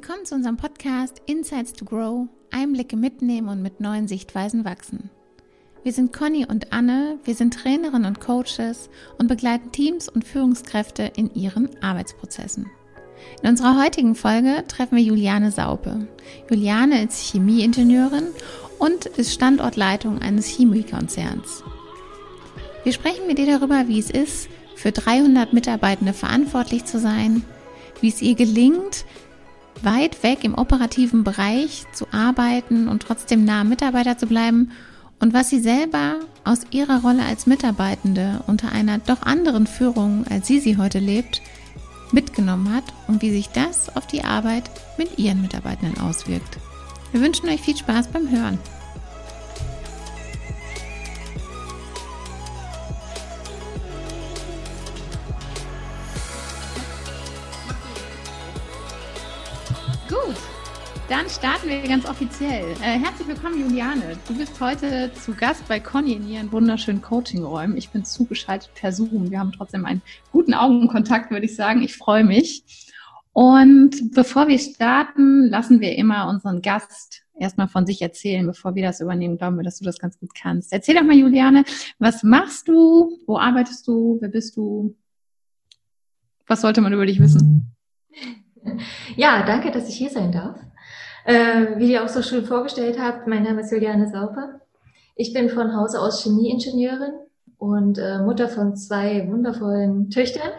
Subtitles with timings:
[0.00, 5.10] Willkommen zu unserem Podcast Insights to Grow, Einblicke mitnehmen und mit neuen Sichtweisen wachsen.
[5.82, 11.10] Wir sind Conny und Anne, wir sind Trainerinnen und Coaches und begleiten Teams und Führungskräfte
[11.16, 12.70] in ihren Arbeitsprozessen.
[13.42, 16.06] In unserer heutigen Folge treffen wir Juliane Saupe.
[16.48, 18.28] Juliane ist Chemieingenieurin
[18.78, 21.64] und ist Standortleitung eines Chemiekonzerns.
[22.84, 27.42] Wir sprechen mit ihr darüber, wie es ist, für 300 Mitarbeitende verantwortlich zu sein,
[28.00, 29.04] wie es ihr gelingt,
[29.82, 34.70] weit weg im operativen Bereich zu arbeiten und trotzdem nah am Mitarbeiter zu bleiben
[35.20, 40.46] und was sie selber aus ihrer Rolle als Mitarbeitende unter einer doch anderen Führung, als
[40.46, 41.42] sie sie heute lebt,
[42.12, 46.58] mitgenommen hat und wie sich das auf die Arbeit mit ihren Mitarbeitenden auswirkt.
[47.12, 48.58] Wir wünschen euch viel Spaß beim Hören.
[61.08, 62.72] Dann starten wir ganz offiziell.
[62.82, 64.18] Äh, herzlich willkommen, Juliane.
[64.28, 67.78] Du bist heute zu Gast bei Conny in ihren wunderschönen Coaching-Räumen.
[67.78, 69.30] Ich bin zugeschaltet per Zoom.
[69.30, 71.80] Wir haben trotzdem einen guten Augenkontakt, würde ich sagen.
[71.82, 72.92] Ich freue mich.
[73.32, 78.82] Und bevor wir starten, lassen wir immer unseren Gast erstmal von sich erzählen, bevor wir
[78.82, 79.38] das übernehmen.
[79.38, 80.74] Glauben wir, dass du das ganz gut kannst.
[80.74, 81.64] Erzähl doch mal, Juliane,
[81.98, 83.18] was machst du?
[83.26, 84.18] Wo arbeitest du?
[84.20, 84.94] Wer bist du?
[86.46, 87.74] Was sollte man über dich wissen?
[89.16, 90.60] Ja, danke, dass ich hier sein darf.
[91.24, 94.60] Äh, wie ihr auch so schön vorgestellt habt, mein Name ist Juliane Sauper.
[95.14, 97.12] Ich bin von Hause aus Chemieingenieurin
[97.58, 100.52] und äh, Mutter von zwei wundervollen Töchtern.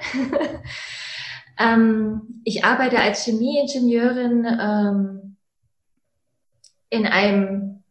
[1.60, 5.36] ähm, ich arbeite als Chemieingenieurin ähm,
[6.90, 7.84] in einem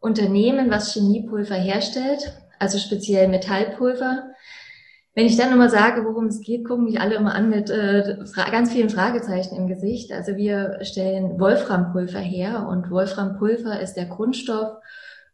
[0.00, 4.30] Unternehmen, was Chemiepulver herstellt, also speziell Metallpulver.
[5.14, 8.16] Wenn ich dann immer sage, worum es geht, gucken mich alle immer an mit äh,
[8.50, 10.12] ganz vielen Fragezeichen im Gesicht.
[10.12, 14.76] Also wir stellen Wolframpulver her und Wolframpulver ist der Grundstoff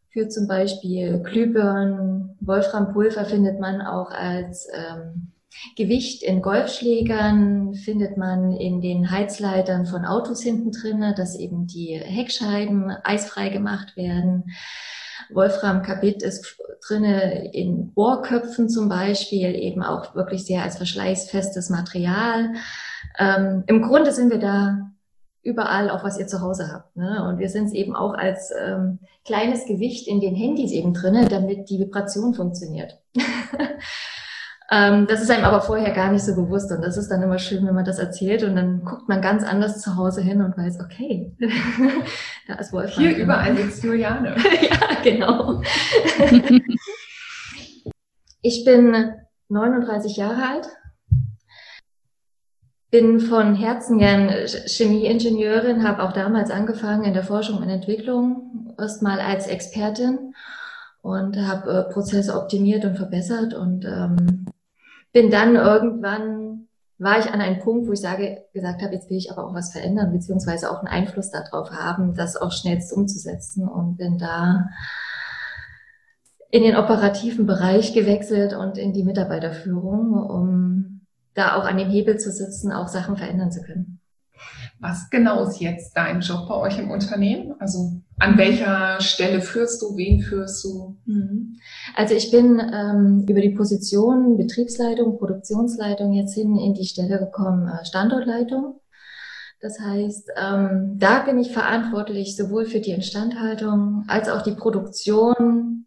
[0.08, 2.38] für zum Beispiel Glühbirnen.
[2.40, 5.32] Wolframpulver findet man auch als ähm,
[5.76, 12.00] Gewicht in Golfschlägern, findet man in den Heizleitern von Autos hinten drinne, dass eben die
[12.02, 14.44] Heckscheiben eisfrei gemacht werden.
[15.32, 22.54] Wolframkarbid ist drinne in Bohrköpfen zum Beispiel, eben auch wirklich sehr als verschleißfestes Material.
[23.18, 24.90] Ähm, Im Grunde sind wir da
[25.42, 26.96] überall, auch was ihr zu Hause habt.
[26.96, 27.24] Ne?
[27.28, 31.26] Und wir sind es eben auch als ähm, kleines Gewicht in den Handys eben drinne,
[31.28, 32.98] damit die Vibration funktioniert.
[34.70, 37.38] Ähm, das ist einem aber vorher gar nicht so bewusst und das ist dann immer
[37.38, 40.58] schön, wenn man das erzählt und dann guckt man ganz anders zu Hause hin und
[40.58, 41.36] weiß, okay,
[42.48, 43.08] da ist Wolfgang.
[43.08, 44.34] Hier überall sitzt Juliane.
[44.62, 45.62] ja, genau.
[48.42, 49.12] ich bin
[49.48, 50.68] 39 Jahre alt,
[52.90, 54.28] bin von Herzen gern
[54.66, 60.34] Chemieingenieurin, habe auch damals angefangen in der Forschung und Entwicklung, erstmal als Expertin
[61.06, 64.46] und habe äh, Prozesse optimiert und verbessert und ähm,
[65.12, 66.66] bin dann irgendwann,
[66.98, 69.54] war ich an einem Punkt, wo ich sage, gesagt habe, jetzt will ich aber auch
[69.54, 74.68] was verändern, beziehungsweise auch einen Einfluss darauf haben, das auch schnellst umzusetzen und bin da
[76.50, 81.02] in den operativen Bereich gewechselt und in die Mitarbeiterführung, um
[81.34, 84.00] da auch an dem Hebel zu sitzen, auch Sachen verändern zu können.
[84.80, 87.54] Was genau ist jetzt dein Job bei euch im Unternehmen?
[87.60, 90.96] Also an welcher Stelle führst du, wen führst du?
[91.04, 91.58] Mhm.
[91.94, 97.68] Also ich bin ähm, über die Position Betriebsleitung, Produktionsleitung jetzt hin in die Stelle gekommen,
[97.68, 98.80] äh, Standortleitung.
[99.60, 105.86] Das heißt, ähm, da bin ich verantwortlich sowohl für die Instandhaltung als auch die Produktion,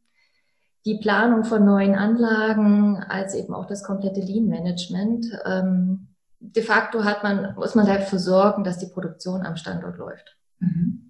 [0.85, 5.25] die Planung von neuen Anlagen, als eben auch das komplette Lean-Management.
[5.45, 6.07] Ähm,
[6.39, 10.37] de facto hat man, muss man dafür sorgen, dass die Produktion am Standort läuft.
[10.59, 11.08] Mhm.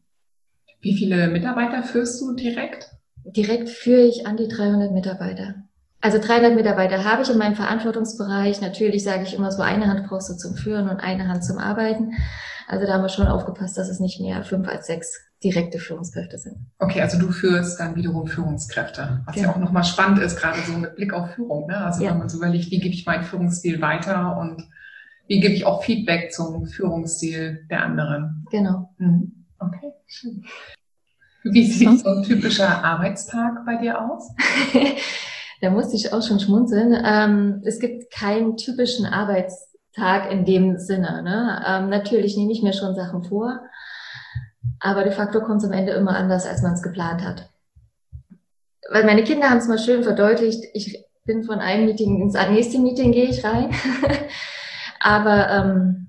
[0.81, 2.89] Wie viele Mitarbeiter führst du direkt?
[3.25, 5.55] Direkt führe ich an die 300 Mitarbeiter.
[6.01, 8.61] Also 300 Mitarbeiter habe ich in meinem Verantwortungsbereich.
[8.61, 11.57] Natürlich sage ich immer so, eine Hand brauchst du zum Führen und eine Hand zum
[11.57, 12.13] Arbeiten.
[12.67, 16.37] Also da haben wir schon aufgepasst, dass es nicht mehr fünf als sechs direkte Führungskräfte
[16.37, 16.57] sind.
[16.77, 19.49] Okay, also du führst dann wiederum Führungskräfte, was genau.
[19.49, 21.67] ja auch nochmal spannend ist, gerade so mit Blick auf Führung.
[21.67, 21.77] Ne?
[21.77, 22.11] Also ja.
[22.11, 24.67] wenn man so überlegt, wie gebe ich meinen Führungsstil weiter und
[25.27, 28.45] wie gebe ich auch Feedback zum Führungsstil der anderen.
[28.51, 28.93] Genau.
[28.97, 29.38] Mhm.
[29.59, 30.45] Okay, schön.
[31.43, 34.29] Wie sieht so ein typischer Arbeitstag bei dir aus?
[35.61, 36.97] da musste ich auch schon schmunzeln.
[37.03, 41.21] Ähm, es gibt keinen typischen Arbeitstag in dem Sinne.
[41.23, 41.63] Ne?
[41.65, 43.61] Ähm, natürlich nehme ich mir schon Sachen vor,
[44.79, 47.49] aber de facto kommt es am Ende immer anders, als man es geplant hat.
[48.91, 50.63] Weil meine Kinder haben es mal schön verdeutlicht.
[50.73, 53.71] Ich bin von einem Meeting ins nächste Meeting gehe ich rein.
[54.99, 56.08] Aber ähm,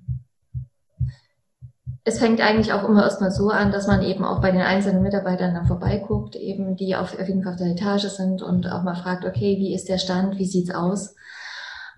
[2.03, 5.03] es fängt eigentlich auch immer erstmal so an, dass man eben auch bei den einzelnen
[5.03, 8.83] Mitarbeitern dann vorbeiguckt, eben die auf, auf jeden Fall auf der Etage sind und auch
[8.83, 11.15] mal fragt, okay, wie ist der Stand, wie sieht's aus?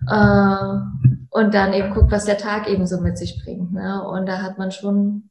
[0.07, 0.79] Äh,
[1.29, 3.71] und dann eben guckt, was der Tag eben so mit sich bringt.
[3.71, 4.05] Ne?
[4.05, 5.29] Und da hat man schon,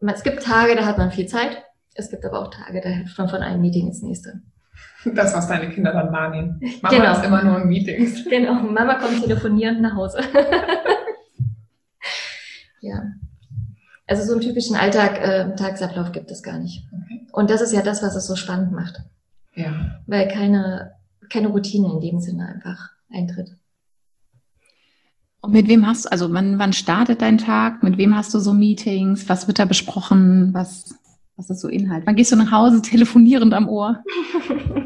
[0.00, 1.62] es gibt Tage, da hat man viel Zeit.
[1.94, 4.40] Es gibt aber auch Tage, da hilft man von einem Meeting ins nächste.
[5.04, 6.60] Das, was deine Kinder dann wahrnehmen.
[6.82, 7.12] Mama genau.
[7.12, 8.24] ist immer nur in Meetings.
[8.28, 10.18] Genau, Mama kommt telefonierend nach Hause.
[12.80, 13.02] ja.
[14.06, 16.84] Also so einen typischen Alltag, äh, Tagesablauf gibt es gar nicht.
[16.92, 17.26] Okay.
[17.32, 19.00] Und das ist ja das, was es so spannend macht.
[19.54, 19.98] Ja.
[20.06, 20.92] Weil keine,
[21.28, 23.56] keine Routine in dem Sinne einfach eintritt.
[25.40, 27.82] Und mit wem hast du, also wann, wann startet dein Tag?
[27.82, 29.28] Mit wem hast du so Meetings?
[29.28, 30.52] Was wird da besprochen?
[30.52, 30.94] Was,
[31.36, 32.06] was ist so Inhalt?
[32.06, 34.02] Wann gehst du nach Hause telefonierend am Ohr?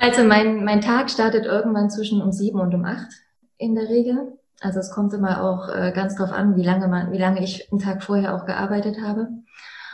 [0.00, 3.10] Also mein, mein Tag startet irgendwann zwischen um sieben und um acht
[3.58, 4.38] in der Regel.
[4.60, 7.72] Also es kommt immer auch äh, ganz drauf an, wie lange man, wie lange ich
[7.72, 9.28] einen Tag vorher auch gearbeitet habe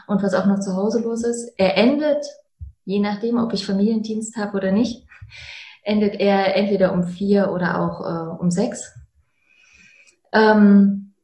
[0.09, 1.53] und was auch noch zu Hause los ist.
[1.57, 2.25] Er endet,
[2.85, 5.07] je nachdem, ob ich Familiendienst habe oder nicht,
[5.85, 8.93] endet er entweder um vier oder auch äh, um sechs.
[10.33, 11.15] Ähm,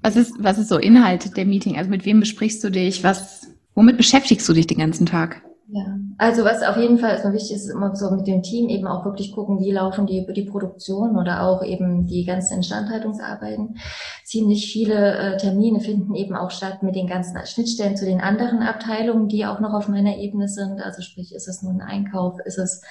[0.00, 1.76] was ist, was ist so Inhalt der Meeting?
[1.76, 3.02] Also mit wem besprichst du dich?
[3.02, 5.42] Was, womit beschäftigst du dich den ganzen Tag?
[5.66, 8.68] Ja, also was auf jeden Fall erstmal wichtig ist, ist immer so mit dem Team
[8.70, 13.76] eben auch wirklich gucken, wie laufen die, die Produktion oder auch eben die ganzen Instandhaltungsarbeiten.
[14.24, 18.62] Ziemlich viele äh, Termine finden eben auch statt mit den ganzen Schnittstellen zu den anderen
[18.62, 20.80] Abteilungen, die auch noch auf meiner Ebene sind.
[20.80, 22.82] Also sprich, ist es nun ein Einkauf, ist es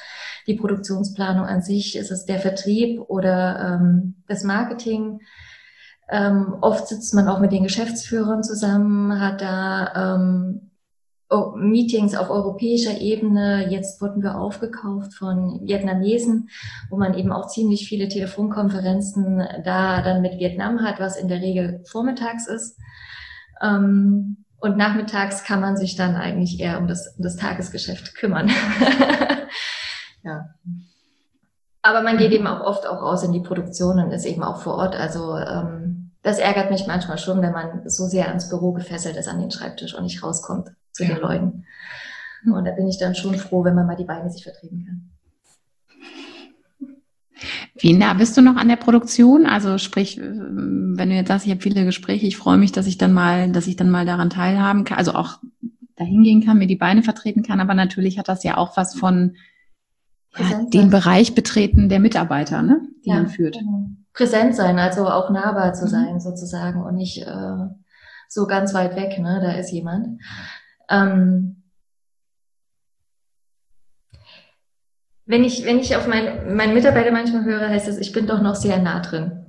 [0.46, 5.20] die Produktionsplanung an sich, ist es der Vertrieb oder ähm, das Marketing.
[6.10, 10.65] Ähm, oft sitzt man auch mit den Geschäftsführern zusammen, hat da ähm,
[11.56, 13.68] Meetings auf europäischer Ebene.
[13.70, 16.50] Jetzt wurden wir aufgekauft von Vietnamesen,
[16.90, 21.42] wo man eben auch ziemlich viele Telefonkonferenzen da dann mit Vietnam hat, was in der
[21.42, 22.78] Regel vormittags ist.
[23.62, 28.50] Ähm, und nachmittags kann man sich dann eigentlich eher um das, um das Tagesgeschäft kümmern.
[30.24, 30.50] ja.
[31.82, 34.62] Aber man geht eben auch oft auch raus in die Produktion und ist eben auch
[34.62, 34.96] vor Ort.
[34.96, 39.28] Also ähm, das ärgert mich manchmal schon, wenn man so sehr ans Büro gefesselt ist,
[39.28, 41.16] an den Schreibtisch und nicht rauskommt zu ja.
[41.16, 41.66] den Leuten.
[42.46, 45.10] Und da bin ich dann schon froh, wenn man mal die Beine sich vertreten kann.
[47.78, 49.46] Wie nah bist du noch an der Produktion?
[49.46, 52.98] Also sprich, wenn du jetzt sagst, ich habe viele Gespräche, ich freue mich, dass ich
[52.98, 55.40] dann mal, dass ich dann mal daran teilhaben kann, also auch
[55.98, 58.96] dahin gehen kann, mir die Beine vertreten kann, aber natürlich hat das ja auch was
[58.96, 59.36] von
[60.38, 63.58] ja, den Bereich betreten der Mitarbeiter, ne, die ja, man führt.
[63.58, 63.90] Genau.
[64.14, 65.90] Präsent sein, also auch nahbar zu mhm.
[65.90, 67.68] sein sozusagen und nicht äh,
[68.30, 70.22] so ganz weit weg, ne, da ist jemand.
[70.90, 71.64] Ähm,
[75.26, 78.42] wenn ich, wenn ich auf mein, meinen Mitarbeiter manchmal höre, heißt es, ich bin doch
[78.42, 79.45] noch sehr nah drin.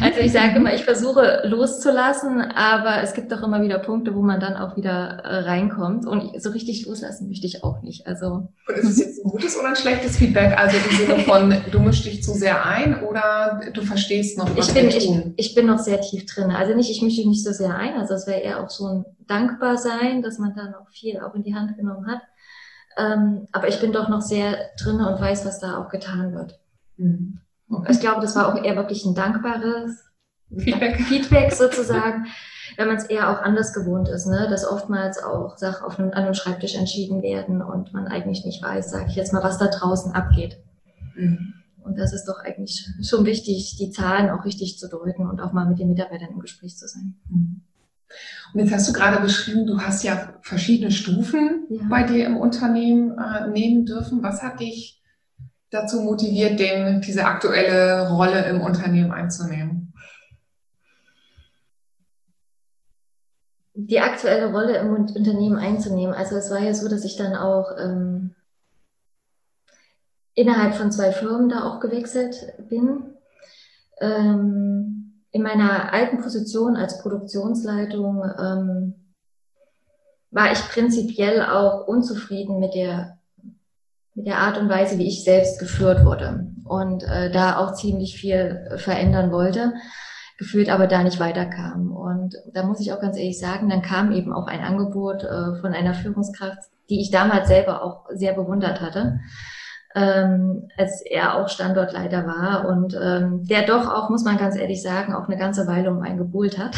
[0.00, 4.22] Also ich sage immer, ich versuche loszulassen, aber es gibt doch immer wieder Punkte, wo
[4.22, 6.06] man dann auch wieder äh, reinkommt.
[6.06, 8.06] Und so richtig loslassen möchte ich auch nicht.
[8.06, 10.58] Also und ist es jetzt ein gutes oder ein schlechtes Feedback?
[10.58, 14.68] Also im Sinne von, du mischst dich zu sehr ein oder du verstehst noch, was
[14.68, 16.50] ich bin, ich, ich, bin noch sehr tief drin.
[16.50, 17.94] Also nicht, ich mische mich nicht so sehr ein.
[17.94, 21.34] Also es wäre eher auch so ein dankbar sein, dass man da noch viel auch
[21.34, 22.20] in die Hand genommen hat.
[22.96, 26.60] Ähm, aber ich bin doch noch sehr drin und weiß, was da auch getan wird.
[26.96, 27.40] Mhm.
[27.88, 30.04] Ich glaube, das war auch eher wirklich ein dankbares
[30.56, 32.26] Feedback, Feedback sozusagen,
[32.76, 34.46] wenn man es eher auch anders gewohnt ist, ne?
[34.50, 38.62] dass oftmals auch Sachen auf einem, an einem Schreibtisch entschieden werden und man eigentlich nicht
[38.62, 40.58] weiß, sage ich jetzt mal, was da draußen abgeht.
[41.16, 41.54] Mhm.
[41.82, 45.52] Und das ist doch eigentlich schon wichtig, die Zahlen auch richtig zu deuten und auch
[45.52, 47.16] mal mit den Mitarbeitern im Gespräch zu sein.
[47.28, 47.62] Mhm.
[48.52, 51.82] Und jetzt hast du gerade beschrieben, du hast ja verschiedene Stufen ja.
[51.90, 54.22] bei dir im Unternehmen äh, nehmen dürfen.
[54.22, 55.02] Was hat dich
[55.74, 59.92] dazu motiviert, den, diese aktuelle Rolle im Unternehmen einzunehmen?
[63.74, 66.14] Die aktuelle Rolle im Unternehmen einzunehmen.
[66.14, 68.34] Also es war ja so, dass ich dann auch ähm,
[70.34, 73.16] innerhalb von zwei Firmen da auch gewechselt bin.
[74.00, 78.94] Ähm, in meiner alten Position als Produktionsleitung ähm,
[80.30, 83.18] war ich prinzipiell auch unzufrieden mit der
[84.14, 88.16] mit der Art und Weise, wie ich selbst geführt wurde und äh, da auch ziemlich
[88.16, 89.74] viel verändern wollte,
[90.38, 91.92] gefühlt aber da nicht weiterkam.
[91.92, 95.60] Und da muss ich auch ganz ehrlich sagen, dann kam eben auch ein Angebot äh,
[95.60, 99.20] von einer Führungskraft, die ich damals selber auch sehr bewundert hatte
[99.94, 104.82] ähm, als er auch Standortleiter war und ähm, der doch auch, muss man ganz ehrlich
[104.82, 106.76] sagen, auch eine ganze Weile um einen gebuhlt hat.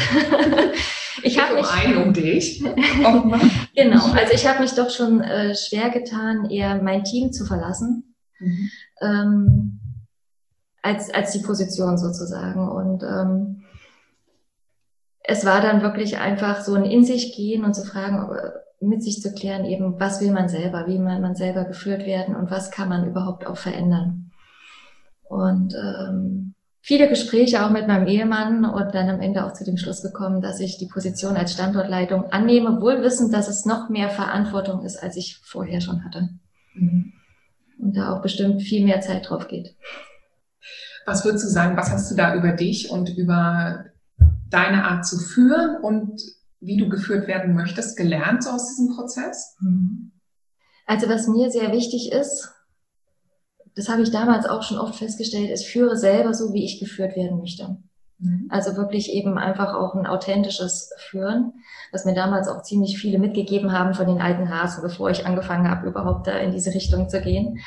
[1.23, 2.63] ich habe um mich einen um dich.
[3.75, 8.15] genau, also ich habe mich doch schon äh, schwer getan, eher mein Team zu verlassen.
[8.39, 8.69] Mhm.
[9.01, 9.79] Ähm,
[10.83, 12.69] als, als die Position sozusagen.
[12.69, 13.63] Und ähm,
[15.23, 18.29] es war dann wirklich einfach so ein in sich gehen und zu fragen,
[18.79, 22.35] mit sich zu klären, eben, was will man selber, wie will man selber geführt werden
[22.35, 24.31] und was kann man überhaupt auch verändern.
[25.23, 29.77] Und ähm, viele Gespräche auch mit meinem Ehemann und dann am Ende auch zu dem
[29.77, 34.09] Schluss gekommen, dass ich die Position als Standortleitung annehme, wohl wissend, dass es noch mehr
[34.09, 36.29] Verantwortung ist, als ich vorher schon hatte.
[36.75, 37.13] Mhm.
[37.79, 39.75] Und da auch bestimmt viel mehr Zeit drauf geht.
[41.05, 43.85] Was würdest du sagen, was hast du da über dich und über
[44.49, 46.21] deine Art zu führen und
[46.59, 49.55] wie du geführt werden möchtest, gelernt aus diesem Prozess?
[49.59, 50.11] Mhm.
[50.85, 52.53] Also was mir sehr wichtig ist,
[53.75, 57.15] das habe ich damals auch schon oft festgestellt, ist, führe selber so, wie ich geführt
[57.15, 57.77] werden möchte.
[58.19, 58.47] Mhm.
[58.49, 61.53] Also wirklich eben einfach auch ein authentisches Führen,
[61.91, 65.69] was mir damals auch ziemlich viele mitgegeben haben von den alten Hasen, bevor ich angefangen
[65.69, 67.59] habe, überhaupt da in diese Richtung zu gehen.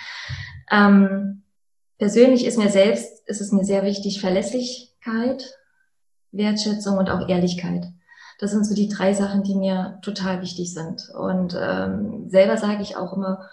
[0.71, 1.43] Ähm,
[1.99, 5.55] persönlich ist mir selbst, ist es mir sehr wichtig, Verlässlichkeit,
[6.33, 7.87] Wertschätzung und auch Ehrlichkeit.
[8.41, 11.11] Das sind so die drei Sachen, die mir total wichtig sind.
[11.11, 13.49] Und ähm, selber sage ich auch immer,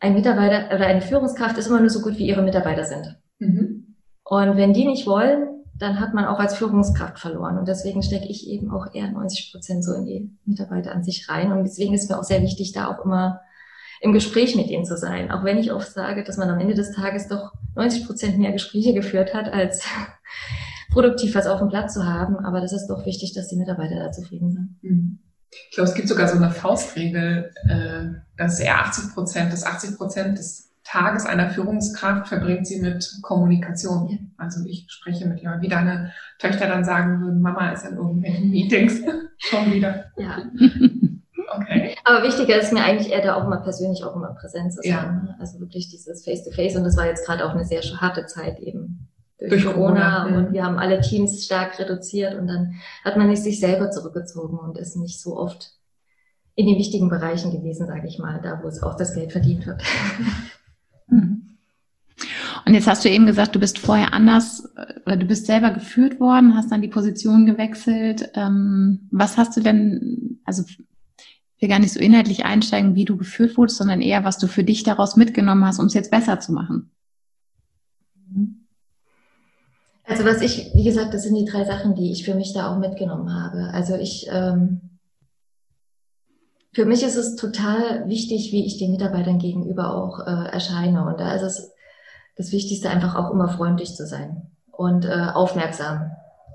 [0.00, 3.16] ein Mitarbeiter oder eine Führungskraft ist immer nur so gut, wie ihre Mitarbeiter sind.
[3.38, 3.96] Mhm.
[4.22, 7.56] Und wenn die nicht wollen, dann hat man auch als Führungskraft verloren.
[7.56, 11.28] Und deswegen stecke ich eben auch eher 90 Prozent so in die Mitarbeiter an sich
[11.30, 11.50] rein.
[11.50, 13.40] Und deswegen ist mir auch sehr wichtig, da auch immer
[14.00, 15.30] im Gespräch mit ihnen zu sein.
[15.30, 18.52] Auch wenn ich oft sage, dass man am Ende des Tages doch 90 Prozent mehr
[18.52, 19.84] Gespräche geführt hat, als
[20.90, 22.36] produktiv was auf dem Platz zu haben.
[22.36, 24.78] Aber das ist doch wichtig, dass die Mitarbeiter da zufrieden sind.
[24.82, 25.18] Mhm.
[25.50, 28.04] Ich glaube, es gibt sogar so eine Faustregel, äh,
[28.36, 34.08] dass eher 80 Prozent, dass 80 Prozent des Tages einer Führungskraft verbringt sie mit Kommunikation.
[34.08, 34.16] Ja.
[34.38, 38.50] Also ich spreche mit jemandem, wie deine Töchter dann sagen würden, Mama ist in irgendwelchen
[38.50, 39.00] Meetings
[39.38, 40.06] schon wieder.
[40.16, 40.44] Ja.
[41.50, 41.96] Okay.
[42.04, 44.92] Aber wichtiger ist mir eigentlich eher da auch mal persönlich auch immer Präsenz zu sein.
[44.92, 45.10] Ja.
[45.10, 45.36] Ne?
[45.40, 46.74] Also wirklich dieses Face-to-Face.
[46.74, 46.76] -face.
[46.76, 50.38] Und das war jetzt gerade auch eine sehr harte Zeit eben durch, durch Corona, Corona.
[50.38, 54.78] und wir haben alle Teams stark reduziert und dann hat man sich selber zurückgezogen und
[54.78, 55.72] ist nicht so oft
[56.54, 59.66] in den wichtigen Bereichen gewesen, sage ich mal, da wo es auch das Geld verdient
[59.66, 59.82] wird.
[61.10, 61.56] Mhm.
[62.66, 64.68] Und jetzt hast du eben gesagt, du bist vorher anders,
[65.06, 68.30] oder du bist selber geführt worden, hast dann die Position gewechselt.
[68.34, 73.16] Ähm, was hast du denn, also ich will gar nicht so inhaltlich einsteigen, wie du
[73.16, 76.40] geführt wurdest, sondern eher, was du für dich daraus mitgenommen hast, um es jetzt besser
[76.40, 76.90] zu machen?
[80.08, 82.72] Also was ich, wie gesagt, das sind die drei Sachen, die ich für mich da
[82.72, 83.70] auch mitgenommen habe.
[83.72, 84.80] Also ich, ähm,
[86.72, 91.06] für mich ist es total wichtig, wie ich den Mitarbeitern gegenüber auch äh, erscheine.
[91.06, 91.72] Und da ist es
[92.36, 96.12] das Wichtigste einfach auch immer freundlich zu sein und äh, aufmerksam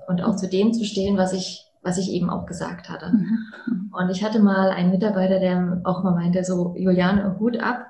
[0.08, 3.12] und auch zu dem zu stehen, was ich, was ich eben auch gesagt hatte.
[3.12, 3.92] Mhm.
[3.92, 7.86] Und ich hatte mal einen Mitarbeiter, der auch mal meinte, so, Juliane, Hut ab,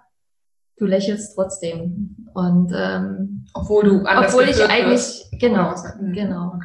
[0.76, 2.23] du lächelst trotzdem.
[2.34, 6.12] Und ähm, obwohl du anders obwohl ich eigentlich genau mhm.
[6.12, 6.58] genau.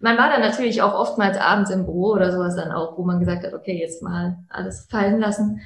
[0.00, 3.18] Man war dann natürlich auch oftmals abends im Büro oder sowas dann auch, wo man
[3.18, 5.60] gesagt hat, okay, jetzt mal alles fallen lassen.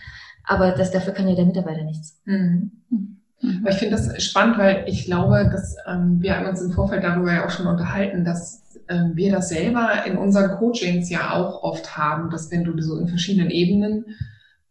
[0.44, 2.18] Aber das, dafür kann ja der Mitarbeiter nichts.
[2.24, 2.70] Mhm.
[2.90, 3.66] Mhm.
[3.68, 7.32] Ich finde das spannend, weil ich glaube, dass ähm, wir haben uns im Vorfeld darüber
[7.32, 11.96] ja auch schon unterhalten, dass ähm, wir das selber in unseren Coachings ja auch oft
[11.96, 14.06] haben, dass wenn du so in verschiedenen Ebenen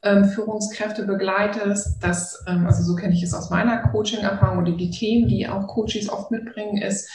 [0.01, 2.01] ähm, Führungskräfte begleitest.
[2.01, 5.68] Das, ähm, also so kenne ich es aus meiner Coaching-Erfahrung oder die Themen, die auch
[5.68, 7.10] Coaches oft mitbringen, ist,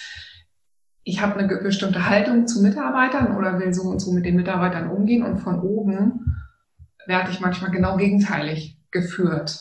[1.04, 4.90] ich habe eine bestimmte Haltung zu Mitarbeitern oder will so und so mit den Mitarbeitern
[4.90, 6.34] umgehen und von oben
[7.06, 9.60] werde ich manchmal genau gegenteilig geführt.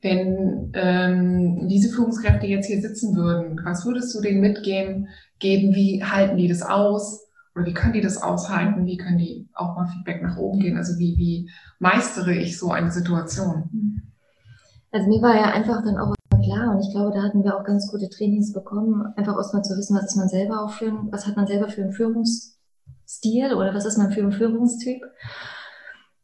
[0.00, 6.02] Wenn ähm, diese Führungskräfte jetzt hier sitzen würden, was würdest du denen mitgeben, geben, wie
[6.02, 7.27] halten die das aus?
[7.58, 8.86] Oder wie können die das aushalten?
[8.86, 10.76] Wie können die auch mal Feedback nach oben gehen?
[10.76, 11.50] Also wie, wie
[11.80, 14.00] meistere ich so eine Situation?
[14.92, 17.64] Also mir war ja einfach dann auch klar und ich glaube, da hatten wir auch
[17.64, 21.26] ganz gute Trainings bekommen, einfach erstmal zu wissen, was ist man selber auch für was
[21.26, 25.02] hat man selber für einen Führungsstil oder was ist man für ein Führungstyp.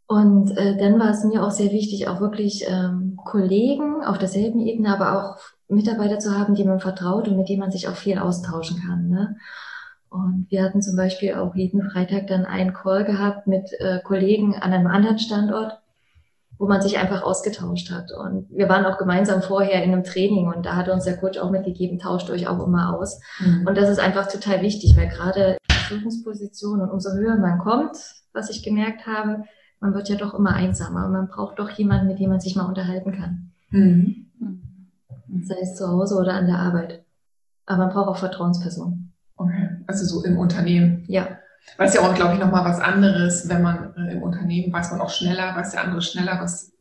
[0.06, 4.60] Und äh, dann war es mir auch sehr wichtig, auch wirklich ähm, Kollegen auf derselben
[4.60, 7.96] Ebene, aber auch Mitarbeiter zu haben, die man vertraut und mit denen man sich auch
[7.96, 9.08] viel austauschen kann.
[9.08, 9.36] Ne?
[10.14, 14.54] Und wir hatten zum Beispiel auch jeden Freitag dann einen Call gehabt mit äh, Kollegen
[14.54, 15.80] an einem anderen Standort,
[16.56, 18.12] wo man sich einfach ausgetauscht hat.
[18.12, 21.36] Und wir waren auch gemeinsam vorher in einem Training und da hat uns der Coach
[21.38, 23.20] auch mitgegeben, tauscht euch auch immer aus.
[23.40, 23.66] Mhm.
[23.66, 27.96] Und das ist einfach total wichtig, weil gerade die Führungsposition und umso höher man kommt,
[28.32, 29.42] was ich gemerkt habe,
[29.80, 32.54] man wird ja doch immer einsamer und man braucht doch jemanden, mit dem man sich
[32.54, 33.50] mal unterhalten kann.
[33.70, 34.26] Mhm.
[35.42, 37.04] Sei es zu Hause oder an der Arbeit.
[37.66, 39.12] Aber man braucht auch Vertrauenspersonen.
[39.36, 41.04] Okay, also so im Unternehmen.
[41.08, 41.38] Ja.
[41.76, 44.90] Weil es ja auch, glaube ich, nochmal was anderes, wenn man äh, im Unternehmen weiß
[44.90, 46.72] man auch schneller, weiß der andere schneller, was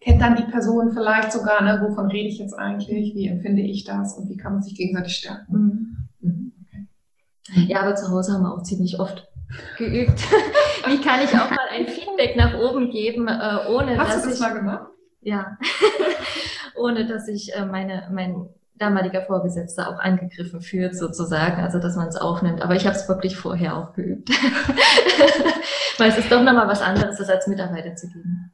[0.00, 3.84] kennt dann die Person vielleicht sogar, ne, wovon rede ich jetzt eigentlich, wie empfinde ich
[3.84, 5.52] das und wie kann man sich gegenseitig stärken.
[5.52, 5.96] Mhm.
[6.20, 6.52] Mhm.
[7.48, 7.66] Okay.
[7.68, 9.28] Ja, aber zu Hause haben wir auch ziemlich oft
[9.76, 10.20] geübt.
[10.86, 14.28] wie kann ich auch mal ein Feedback nach oben geben, äh, ohne Hast dass du
[14.28, 14.86] das ich, mal gemacht?
[15.22, 15.58] Ja,
[16.76, 18.48] ohne dass ich äh, meine, mein
[18.80, 22.62] damaliger Vorgesetzter auch angegriffen fühlt sozusagen, also dass man es aufnimmt.
[22.62, 24.30] Aber ich habe es wirklich vorher auch geübt.
[25.98, 28.52] Weil es ist doch nochmal was anderes, das als Mitarbeiter zu geben.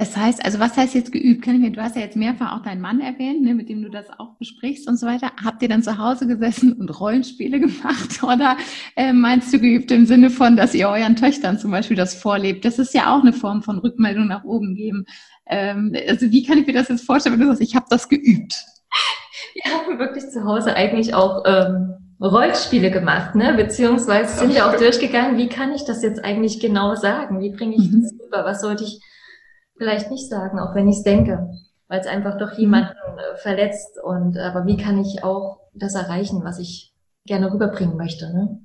[0.00, 1.46] Das heißt, also was heißt jetzt geübt?
[1.46, 4.38] Du hast ja jetzt mehrfach auch deinen Mann erwähnt, ne, mit dem du das auch
[4.38, 5.32] besprichst und so weiter.
[5.44, 8.56] Habt ihr dann zu Hause gesessen und Rollenspiele gemacht oder
[8.96, 12.64] äh, meinst du geübt im Sinne von, dass ihr euren Töchtern zum Beispiel das vorlebt?
[12.64, 15.04] Das ist ja auch eine Form von Rückmeldung nach oben geben.
[15.44, 18.08] Ähm, also wie kann ich mir das jetzt vorstellen, wenn du sagst, ich habe das
[18.08, 18.54] geübt?
[19.54, 23.54] Wir haben wirklich zu Hause eigentlich auch ähm, Rollenspiele gemacht, ne?
[23.54, 27.40] Beziehungsweise sind wir auch durchgegangen, wie kann ich das jetzt eigentlich genau sagen?
[27.40, 28.02] Wie bringe ich mhm.
[28.02, 28.44] das rüber?
[28.44, 29.00] Was sollte ich
[29.78, 31.50] vielleicht nicht sagen, auch wenn ich es denke?
[31.88, 36.44] Weil es einfach doch jemanden äh, verletzt und aber wie kann ich auch das erreichen,
[36.44, 36.92] was ich
[37.24, 38.32] gerne rüberbringen möchte?
[38.32, 38.60] Ne?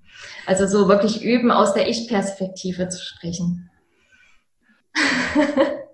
[0.45, 3.69] Also so wirklich üben, aus der Ich-Perspektive zu sprechen.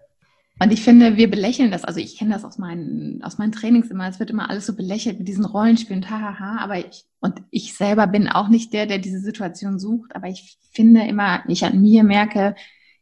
[0.62, 1.84] Und ich finde, wir belächeln das.
[1.84, 4.08] Also ich kenne das aus meinen, aus meinen Trainings immer.
[4.08, 6.60] Es wird immer alles so belächelt mit diesen Rollenspielen, hahaha.
[6.60, 10.16] Aber ich, und ich selber bin auch nicht der, der diese Situation sucht.
[10.16, 12.54] Aber ich finde immer, ich an mir merke,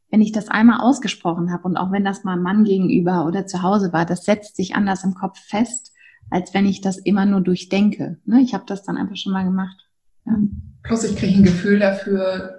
[0.10, 3.62] wenn ich das einmal ausgesprochen habe und auch wenn das mal Mann gegenüber oder zu
[3.62, 5.92] Hause war, das setzt sich anders im Kopf fest,
[6.30, 8.20] als wenn ich das immer nur durchdenke.
[8.24, 8.40] Ne?
[8.40, 9.86] Ich habe das dann einfach schon mal gemacht.
[10.26, 10.38] Ja.
[10.84, 12.59] Plus ich kriege ein Gefühl dafür,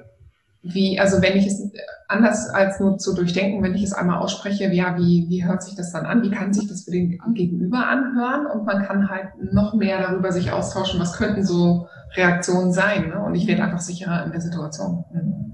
[0.63, 1.73] wie, also wenn ich es
[2.07, 5.75] anders als nur zu durchdenken, wenn ich es einmal ausspreche, ja, wie, wie hört sich
[5.75, 6.23] das dann an?
[6.23, 8.47] Wie kann sich das für den Gegenüber anhören?
[8.47, 13.09] Und man kann halt noch mehr darüber sich austauschen, was könnten so Reaktionen sein.
[13.09, 13.21] Ne?
[13.21, 15.05] Und ich werde einfach sicherer in der Situation.
[15.13, 15.51] Mhm.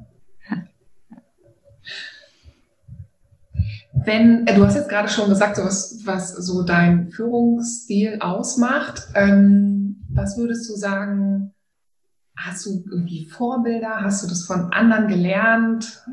[4.04, 9.08] Wenn, äh, du hast jetzt gerade schon gesagt, so was, was so dein Führungsstil ausmacht.
[9.14, 11.52] Ähm, was würdest du sagen,
[12.36, 14.02] Hast du irgendwie Vorbilder?
[14.02, 16.04] Hast du das von anderen gelernt?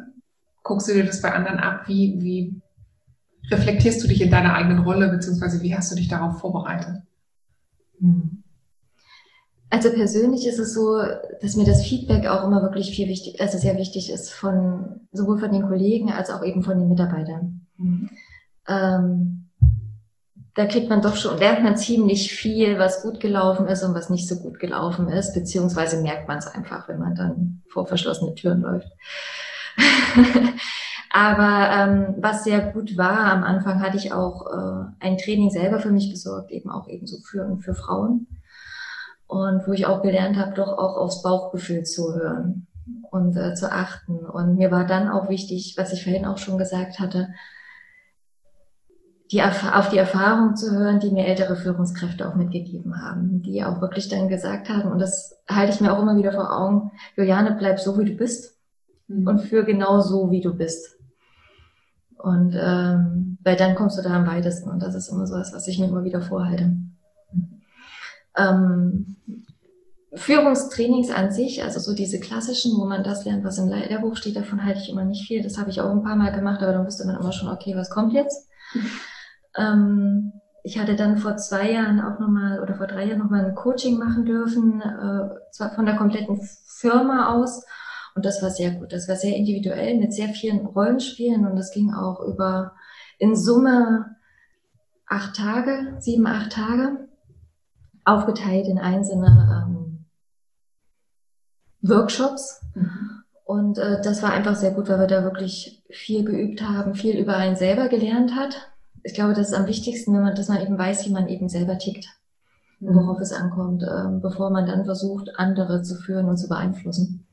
[0.64, 1.88] Guckst du dir das bei anderen ab?
[1.88, 2.62] Wie, wie
[3.52, 7.02] reflektierst du dich in deiner eigenen Rolle, beziehungsweise wie hast du dich darauf vorbereitet?
[8.00, 8.44] Hm.
[9.70, 11.02] Also persönlich ist es so,
[11.42, 15.40] dass mir das Feedback auch immer wirklich viel wichtig, also sehr wichtig ist von sowohl
[15.40, 17.66] von den Kollegen als auch eben von den Mitarbeitern.
[17.78, 18.10] Mhm.
[18.68, 19.43] Ähm,
[20.56, 24.10] da kriegt man doch schon, lernt man ziemlich viel, was gut gelaufen ist und was
[24.10, 28.36] nicht so gut gelaufen ist, beziehungsweise merkt man es einfach, wenn man dann vor verschlossene
[28.36, 28.92] Türen läuft.
[31.10, 35.80] Aber ähm, was sehr gut war, am Anfang hatte ich auch äh, ein Training selber
[35.80, 38.28] für mich besorgt, eben auch eben so für, für Frauen.
[39.28, 42.68] Und wo ich auch gelernt habe, doch auch aufs Bauchgefühl zu hören
[43.10, 44.18] und äh, zu achten.
[44.18, 47.30] Und mir war dann auch wichtig, was ich vorhin auch schon gesagt hatte,
[49.34, 53.82] die, auf die Erfahrung zu hören, die mir ältere Führungskräfte auch mitgegeben haben, die auch
[53.82, 57.56] wirklich dann gesagt haben, und das halte ich mir auch immer wieder vor Augen, Juliane,
[57.58, 58.56] bleib so, wie du bist
[59.08, 59.28] mhm.
[59.28, 60.98] und für genau so, wie du bist.
[62.18, 65.52] Und ähm, weil dann kommst du da am weitesten und das ist immer so was,
[65.52, 66.72] was ich mir immer wieder vorhalte.
[68.38, 69.16] Ähm,
[70.14, 74.36] Führungstrainings an sich, also so diese klassischen, wo man das lernt, was im Lehrbuch steht,
[74.36, 75.42] davon halte ich immer nicht viel.
[75.42, 77.76] Das habe ich auch ein paar Mal gemacht, aber dann wusste man immer schon, okay,
[77.76, 78.48] was kommt jetzt?
[79.58, 83.56] Ähm, ich hatte dann vor zwei Jahren auch nochmal oder vor drei Jahren nochmal ein
[83.56, 87.66] Coaching machen dürfen, äh, zwar von der kompletten Firma aus.
[88.16, 88.94] Und das war sehr gut.
[88.94, 92.74] Das war sehr individuell mit sehr vielen Rollenspielen und das ging auch über
[93.18, 94.16] in Summe
[95.06, 97.10] acht Tage, sieben, acht Tage,
[98.06, 100.06] aufgeteilt in einzelne ähm,
[101.82, 102.62] Workshops.
[102.74, 103.24] Mhm.
[103.44, 107.18] Und äh, das war einfach sehr gut, weil wir da wirklich viel geübt haben, viel
[107.18, 108.73] über einen selber gelernt hat
[109.04, 111.50] ich glaube, das ist am wichtigsten, wenn man, dass man eben weiß, wie man eben
[111.50, 112.08] selber tickt,
[112.80, 112.96] mhm.
[112.96, 117.26] worauf es ankommt, ähm, bevor man dann versucht, andere zu führen und zu beeinflussen.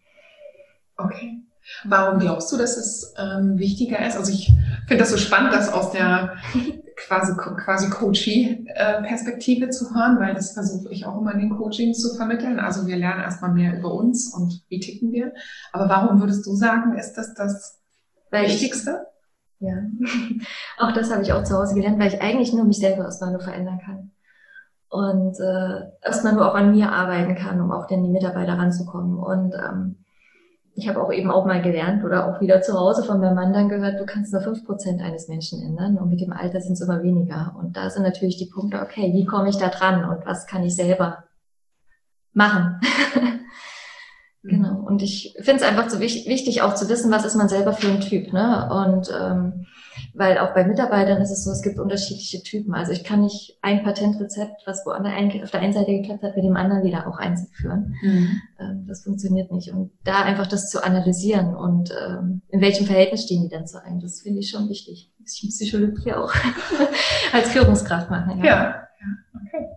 [0.96, 1.42] Okay.
[1.84, 4.16] Warum glaubst du, dass es ähm, wichtiger ist?
[4.16, 4.50] Also ich
[4.88, 6.36] finde das so spannend, das aus der
[6.96, 12.14] quasi, quasi Coachie-Perspektive zu hören, weil das versuche ich auch immer in den Coachings zu
[12.16, 12.58] vermitteln.
[12.58, 15.32] Also wir lernen erstmal mehr über uns und wie ticken wir.
[15.72, 17.78] Aber warum würdest du sagen, ist das das
[18.30, 19.06] weil Wichtigste?
[19.60, 19.76] Ja,
[20.78, 23.30] auch das habe ich auch zu Hause gelernt, weil ich eigentlich nur mich selber erstmal
[23.30, 24.10] nur verändern kann.
[24.88, 29.18] Und äh, erstmal nur auch an mir arbeiten kann, um auch dann die Mitarbeiter ranzukommen.
[29.18, 29.96] Und ähm,
[30.74, 33.52] ich habe auch eben auch mal gelernt oder auch wieder zu Hause von meinem Mann
[33.52, 36.72] dann gehört, du kannst nur fünf Prozent eines Menschen ändern und mit dem Alter sind
[36.72, 37.54] es immer weniger.
[37.58, 40.62] Und da sind natürlich die Punkte, okay, wie komme ich da dran und was kann
[40.62, 41.24] ich selber
[42.32, 42.80] machen?
[44.90, 47.72] Und ich finde es einfach so wichtig, wichtig, auch zu wissen, was ist man selber
[47.72, 48.32] für ein Typ.
[48.32, 48.68] Ne?
[48.72, 49.66] Und ähm,
[50.14, 52.74] Weil auch bei Mitarbeitern ist es so, es gibt unterschiedliche Typen.
[52.74, 55.02] Also ich kann nicht ein Patentrezept, was wo auf
[55.50, 57.94] der einen Seite geklappt hat, mit dem anderen wieder auch einzuführen.
[58.02, 58.40] Mhm.
[58.58, 59.72] Ähm, das funktioniert nicht.
[59.72, 63.82] Und da einfach das zu analysieren und ähm, in welchem Verhältnis stehen die denn zu
[63.82, 65.12] einem, das finde ich schon wichtig.
[65.20, 66.32] Das ist Psychologie auch
[67.32, 68.38] als Führungskraft machen.
[68.38, 68.54] Ja, ja.
[68.64, 69.40] ja.
[69.46, 69.68] okay.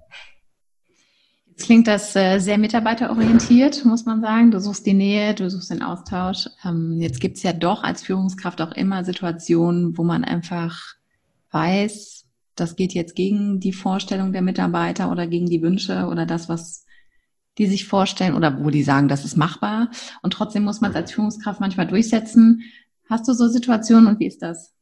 [1.64, 4.52] Klingt das äh, sehr mitarbeiterorientiert, muss man sagen.
[4.52, 6.50] Du suchst die Nähe, du suchst den Austausch.
[6.66, 10.96] Ähm, jetzt gibt es ja doch als Führungskraft auch immer Situationen, wo man einfach
[11.52, 16.50] weiß, das geht jetzt gegen die Vorstellung der Mitarbeiter oder gegen die Wünsche oder das,
[16.50, 16.86] was
[17.58, 19.90] die sich vorstellen oder wo die sagen, das ist machbar.
[20.22, 22.64] Und trotzdem muss man es als Führungskraft manchmal durchsetzen.
[23.10, 24.73] Hast du so Situationen und wie ist das?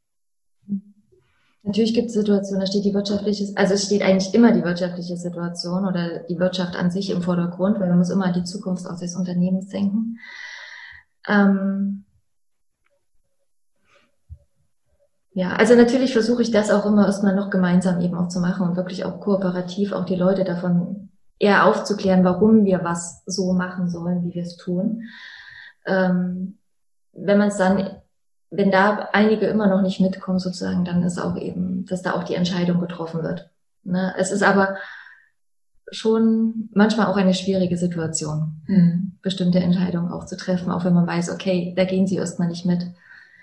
[1.63, 5.15] Natürlich gibt es Situationen, da steht die wirtschaftliche, also es steht eigentlich immer die wirtschaftliche
[5.15, 8.87] Situation oder die Wirtschaft an sich im Vordergrund, weil man muss immer an die Zukunft
[8.87, 10.17] auch des Unternehmens denken.
[11.27, 12.05] Ähm
[15.33, 18.67] ja, also natürlich versuche ich das auch immer erstmal noch gemeinsam eben auch zu machen
[18.67, 23.87] und wirklich auch kooperativ auch die Leute davon eher aufzuklären, warum wir was so machen
[23.87, 25.03] sollen, wie wir es tun.
[25.85, 26.57] Ähm
[27.13, 28.00] wenn man es dann
[28.51, 32.23] wenn da einige immer noch nicht mitkommen sozusagen, dann ist auch eben, dass da auch
[32.23, 33.49] die Entscheidung getroffen wird.
[33.83, 34.13] Ne?
[34.17, 34.75] Es ist aber
[35.89, 39.13] schon manchmal auch eine schwierige Situation, mhm.
[39.21, 42.65] bestimmte Entscheidungen auch zu treffen, auch wenn man weiß, okay, da gehen sie erstmal nicht
[42.65, 42.85] mit.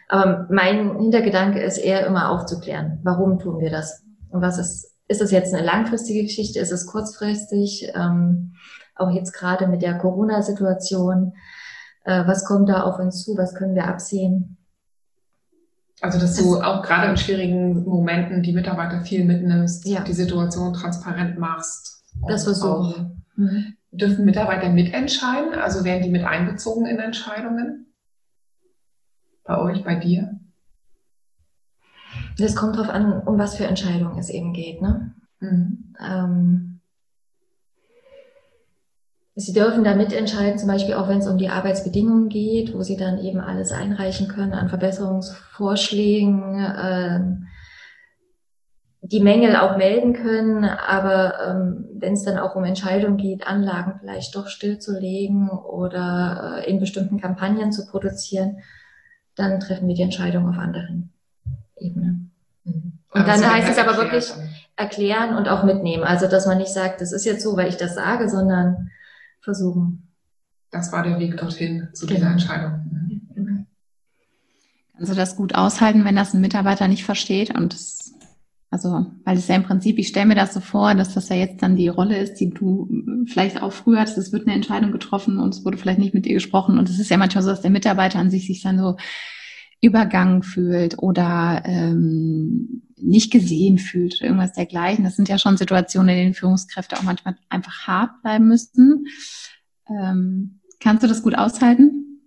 [0.09, 4.05] Aber mein Hintergedanke ist eher immer aufzuklären, warum tun wir das?
[4.31, 6.61] Und was ist, ist es jetzt eine langfristige Geschichte?
[6.61, 7.91] Ist es kurzfristig?
[7.95, 8.55] Ähm,
[8.95, 11.35] auch jetzt gerade mit der Corona-Situation.
[12.05, 13.37] Äh, was kommt da auf uns zu?
[13.37, 14.58] Was können wir absehen?
[16.01, 20.01] Also, dass du auch gerade in schwierigen Momenten die Mitarbeiter viel mitnimmst, ja.
[20.01, 22.05] die Situation transparent machst.
[22.27, 23.75] Das versuchen mhm.
[23.91, 25.55] Dürfen Mitarbeiter mitentscheiden?
[25.55, 27.87] Also werden die mit einbezogen in Entscheidungen?
[29.45, 30.39] Bei euch, bei dir?
[32.37, 34.83] Das kommt darauf an, um was für Entscheidungen es eben geht.
[34.83, 35.15] Ne?
[35.41, 35.95] Mhm.
[35.99, 36.68] Ähm,
[39.41, 42.97] Sie dürfen da mitentscheiden, zum Beispiel auch wenn es um die Arbeitsbedingungen geht, wo Sie
[42.97, 47.21] dann eben alles einreichen können an Verbesserungsvorschlägen, äh,
[49.03, 54.01] die Mängel auch melden können, aber ähm, wenn es dann auch um Entscheidungen geht, Anlagen
[54.01, 58.59] vielleicht doch stillzulegen oder äh, in bestimmten Kampagnen zu produzieren,
[59.37, 61.13] dann treffen wir die Entscheidung auf anderen
[61.77, 62.33] Ebenen.
[62.65, 62.99] Mhm.
[63.13, 64.33] Und aber dann heißt es aber wirklich
[64.75, 66.03] erklären und auch mitnehmen.
[66.03, 68.91] Also, dass man nicht sagt, das ist jetzt so, weil ich das sage, sondern
[69.41, 70.09] versuchen.
[70.71, 72.19] Das war der Weg dorthin zu genau.
[72.19, 72.73] dieser Entscheidung.
[72.91, 73.19] Mhm.
[74.99, 77.57] Kannst du das gut aushalten, wenn das ein Mitarbeiter nicht versteht?
[77.57, 78.15] Und das,
[78.69, 81.37] also, weil es ja im Prinzip, ich stelle mir das so vor, dass das ja
[81.37, 82.89] jetzt dann die Rolle ist, die du
[83.27, 84.19] vielleicht auch früher hattest.
[84.19, 86.79] Es wird eine Entscheidung getroffen und es wurde vielleicht nicht mit dir gesprochen.
[86.79, 88.97] Und es ist ja manchmal so, dass der Mitarbeiter an sich sich dann so
[89.81, 95.05] übergangen fühlt oder ähm, nicht gesehen fühlt oder irgendwas dergleichen.
[95.05, 99.07] Das sind ja schon Situationen, in denen Führungskräfte auch manchmal einfach hart bleiben müssen.
[99.89, 102.23] Ähm, kannst du das gut aushalten?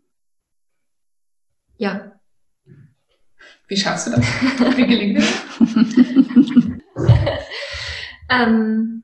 [1.77, 2.13] Ja.
[3.67, 4.19] Wie schaffst du das?
[4.77, 5.33] Wie gelingt das?
[8.29, 9.03] ähm,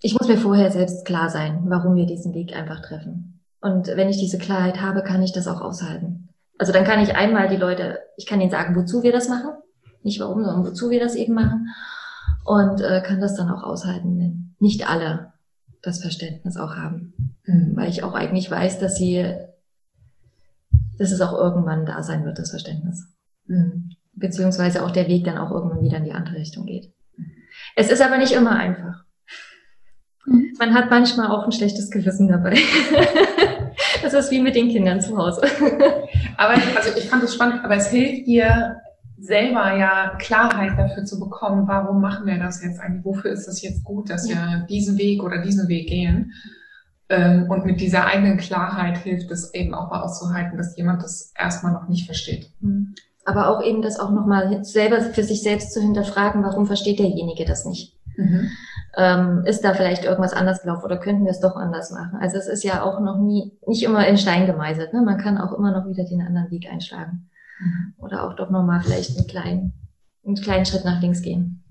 [0.00, 3.42] ich muss mir vorher selbst klar sein, warum wir diesen Weg einfach treffen.
[3.60, 6.28] Und wenn ich diese Klarheit habe, kann ich das auch aushalten.
[6.58, 9.50] Also dann kann ich einmal die Leute, ich kann ihnen sagen, wozu wir das machen.
[10.02, 11.68] Nicht warum, sondern wozu wir das eben machen.
[12.44, 15.32] Und äh, kann das dann auch aushalten, wenn nicht alle
[15.82, 17.34] das Verständnis auch haben.
[17.44, 17.76] Mhm.
[17.76, 19.34] Weil ich auch eigentlich weiß, dass sie,
[20.98, 23.08] dass es auch irgendwann da sein wird, das Verständnis.
[23.46, 23.90] Mhm.
[24.14, 26.92] Beziehungsweise auch der Weg dann auch irgendwann wieder in die andere Richtung geht.
[27.74, 29.05] Es ist aber nicht immer einfach.
[30.26, 30.52] Mhm.
[30.58, 32.56] Man hat manchmal auch ein schlechtes Gewissen dabei.
[34.02, 35.42] das ist wie mit den Kindern zu Hause.
[36.36, 38.80] aber also ich fand es spannend, aber es hilft dir
[39.18, 43.62] selber ja Klarheit dafür zu bekommen, warum machen wir das jetzt eigentlich, wofür ist es
[43.62, 46.32] jetzt gut, dass wir diesen Weg oder diesen Weg gehen.
[47.08, 51.32] Ähm, und mit dieser eigenen Klarheit hilft es eben auch mal auszuhalten, dass jemand das
[51.38, 52.50] erstmal noch nicht versteht.
[52.60, 52.94] Mhm.
[53.24, 57.44] Aber auch eben das auch nochmal selber für sich selbst zu hinterfragen, warum versteht derjenige
[57.44, 57.96] das nicht?
[58.16, 58.50] Mhm.
[58.98, 62.18] Ähm, ist da vielleicht irgendwas anders gelaufen oder könnten wir es doch anders machen?
[62.18, 64.94] Also es ist ja auch noch nie, nicht immer in Stein gemeißelt.
[64.94, 65.02] Ne?
[65.02, 67.28] Man kann auch immer noch wieder den anderen Weg einschlagen.
[67.60, 67.94] Mhm.
[67.98, 69.72] Oder auch doch nochmal vielleicht einen kleinen,
[70.24, 71.62] einen kleinen Schritt nach links gehen.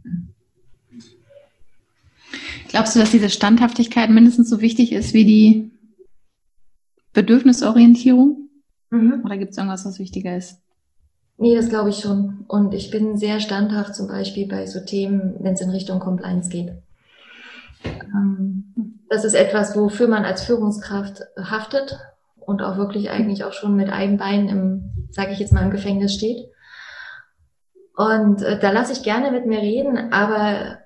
[2.70, 5.72] Glaubst du, dass diese Standhaftigkeit mindestens so wichtig ist wie die
[7.14, 8.50] Bedürfnisorientierung?
[8.92, 9.22] Mhm.
[9.24, 10.60] Oder gibt es irgendwas, was wichtiger ist?
[11.38, 12.46] Nee, das glaube ich schon.
[12.48, 16.50] Und ich bin sehr standhaft zum Beispiel bei so Themen, wenn es in Richtung Compliance
[16.50, 16.74] geht.
[17.86, 18.74] Ähm,
[19.10, 21.98] das ist etwas, wofür man als Führungskraft haftet
[22.38, 25.72] und auch wirklich eigentlich auch schon mit einem Bein im, sage ich jetzt mal, im
[25.72, 26.48] Gefängnis steht.
[27.96, 30.80] Und äh, da lasse ich gerne mit mir reden, aber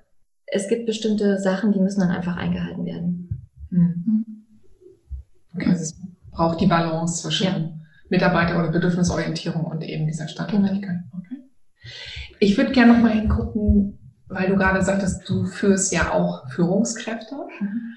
[0.46, 3.48] es gibt bestimmte Sachen, die müssen dann einfach eingehalten werden.
[3.70, 4.44] Mhm.
[5.54, 7.70] Okay, also es braucht die Balance zwischen ja.
[8.08, 10.98] Mitarbeiter- oder Bedürfnisorientierung und eben dieser Standardlichkeit.
[11.10, 11.18] Genau.
[11.18, 11.36] Okay.
[12.38, 13.98] Ich würde gerne noch mal hingucken,
[14.30, 17.34] weil du gerade sagtest, du führst ja auch Führungskräfte.
[17.34, 17.96] Mhm.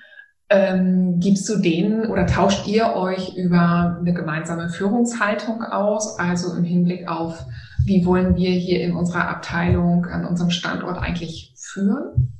[0.49, 6.63] Ähm, gibst du denen oder tauscht ihr euch über eine gemeinsame Führungshaltung aus, also im
[6.63, 7.45] Hinblick auf,
[7.85, 12.33] wie wollen wir hier in unserer Abteilung an unserem Standort eigentlich führen?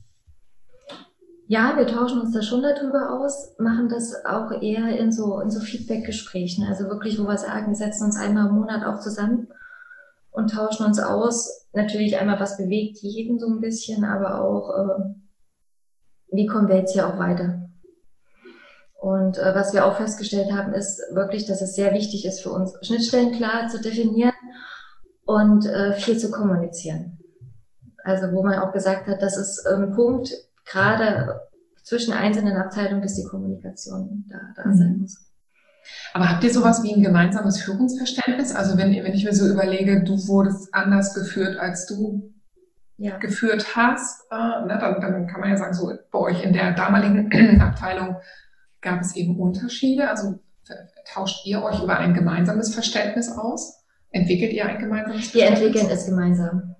[1.47, 5.49] Ja, wir tauschen uns da schon darüber aus, machen das auch eher in so, in
[5.49, 6.65] so Feedback-Gesprächen.
[6.67, 9.47] Also wirklich, wo wir sagen, wir setzen uns einmal im Monat auch zusammen
[10.34, 11.67] und tauschen uns aus.
[11.74, 15.04] Natürlich einmal, was bewegt jeden so ein bisschen, aber auch, äh,
[16.32, 17.69] wie kommen wir jetzt hier auch weiter?
[19.00, 22.52] Und äh, was wir auch festgestellt haben, ist wirklich, dass es sehr wichtig ist für
[22.52, 24.34] uns, Schnittstellen klar zu definieren
[25.26, 27.19] und äh, viel zu kommunizieren.
[28.04, 30.34] Also wo man auch gesagt hat, das ist ein Punkt,
[30.65, 31.41] gerade
[31.84, 34.78] zwischen einzelnen Abteilungen, dass die Kommunikation da, da mhm.
[34.78, 35.33] sein muss.
[36.13, 38.54] Aber habt ihr sowas wie ein gemeinsames Führungsverständnis?
[38.56, 42.34] Also wenn, wenn ich mir so überlege, du wurdest anders geführt, als du
[42.98, 43.17] ja.
[43.17, 46.74] geführt hast, äh, ne, dann, dann kann man ja sagen, so bei euch in der
[46.74, 48.17] damaligen Abteilung
[48.82, 50.10] gab es eben Unterschiede?
[50.10, 50.39] Also
[51.06, 53.84] tauscht ihr euch über ein gemeinsames Verständnis aus?
[54.12, 55.60] Entwickelt ihr ein gemeinsames Verständnis?
[55.60, 56.76] Wir entwickeln es gemeinsam.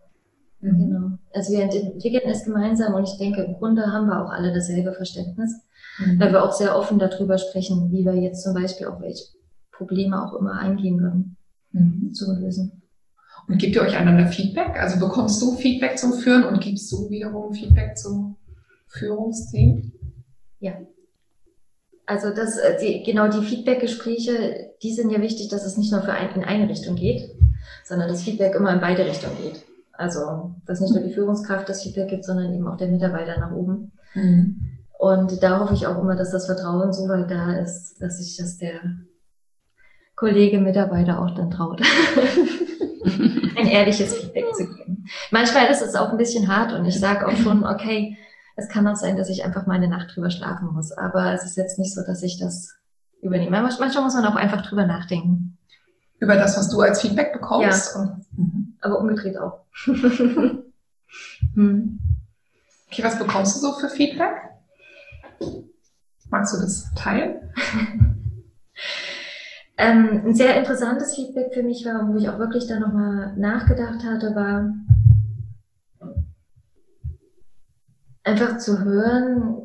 [0.60, 0.78] Mhm.
[0.80, 1.18] Genau.
[1.34, 4.94] Also wir entwickeln es gemeinsam und ich denke, im Grunde haben wir auch alle dasselbe
[4.94, 5.62] Verständnis,
[6.00, 6.20] mhm.
[6.20, 9.26] weil wir auch sehr offen darüber sprechen, wie wir jetzt zum Beispiel auch welche
[9.72, 11.38] Probleme auch immer eingehen würden
[11.72, 12.14] mhm.
[12.14, 12.84] zu lösen.
[13.48, 14.80] Und gebt ihr euch einander Feedback?
[14.80, 18.38] Also bekommst du Feedback zum Führen und gibst du wiederum Feedback zum
[18.88, 19.92] Führungsteam?
[20.60, 20.74] Ja.
[22.06, 26.02] Also das, äh, die, genau die Feedback-Gespräche, die sind ja wichtig, dass es nicht nur
[26.02, 27.32] für ein, in eine Richtung geht,
[27.84, 29.64] sondern das Feedback immer in beide Richtungen geht.
[29.94, 33.52] Also, dass nicht nur die Führungskraft das Feedback gibt, sondern eben auch der Mitarbeiter nach
[33.52, 33.92] oben.
[34.16, 34.73] Mhm.
[35.04, 38.38] Und da hoffe ich auch immer, dass das Vertrauen so weit da ist, dass sich
[38.38, 38.80] das der
[40.16, 41.82] Kollege, Mitarbeiter auch dann traut,
[43.58, 45.06] ein ehrliches Feedback zu geben.
[45.30, 48.18] Manchmal ist es auch ein bisschen hart und ich sage auch schon, okay,
[48.56, 50.94] es kann auch sein, dass ich einfach mal eine Nacht drüber schlafen muss.
[50.94, 52.74] Aber es ist jetzt nicht so, dass ich das
[53.22, 53.62] übernehme.
[53.62, 55.58] Manchmal muss man auch einfach drüber nachdenken.
[56.20, 57.94] Über das, was du als Feedback bekommst?
[57.94, 58.22] Ja.
[58.38, 58.78] Mhm.
[58.80, 59.66] Aber umgedreht auch.
[61.56, 62.00] hm.
[62.90, 64.53] Okay, was bekommst du so für Feedback?
[66.30, 67.54] Magst du das teilen?
[69.78, 74.04] ähm, ein sehr interessantes Feedback für mich war, wo ich auch wirklich da nochmal nachgedacht
[74.04, 74.74] hatte, war,
[78.24, 79.58] einfach zu hören,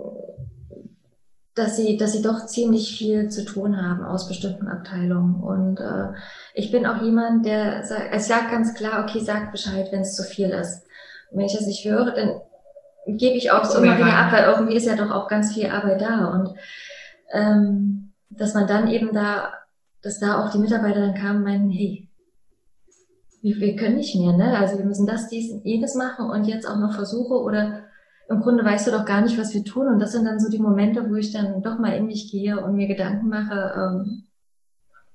[1.54, 5.42] dass sie, dass sie doch ziemlich viel zu tun haben aus bestimmten Abteilungen.
[5.42, 6.12] Und äh,
[6.54, 10.14] ich bin auch jemand, der sagt, es sagt ganz klar, okay, sag Bescheid, wenn es
[10.14, 10.84] zu viel ist.
[11.30, 12.40] Und wenn ich das nicht höre, dann
[13.16, 15.66] gebe ich auch so immer wieder ab, weil irgendwie ist ja doch auch ganz viel
[15.66, 16.26] Arbeit da.
[16.26, 16.54] Und
[17.32, 19.52] ähm, dass man dann eben da,
[20.02, 22.08] dass da auch die Mitarbeiter dann kamen und meinen, hey,
[23.42, 24.56] wir, wir können nicht mehr, ne?
[24.58, 27.84] Also wir müssen das, dies, jedes machen und jetzt auch noch Versuche oder
[28.28, 29.88] im Grunde weißt du doch gar nicht, was wir tun.
[29.88, 32.62] Und das sind dann so die Momente, wo ich dann doch mal in mich gehe
[32.62, 34.24] und mir Gedanken mache, ähm,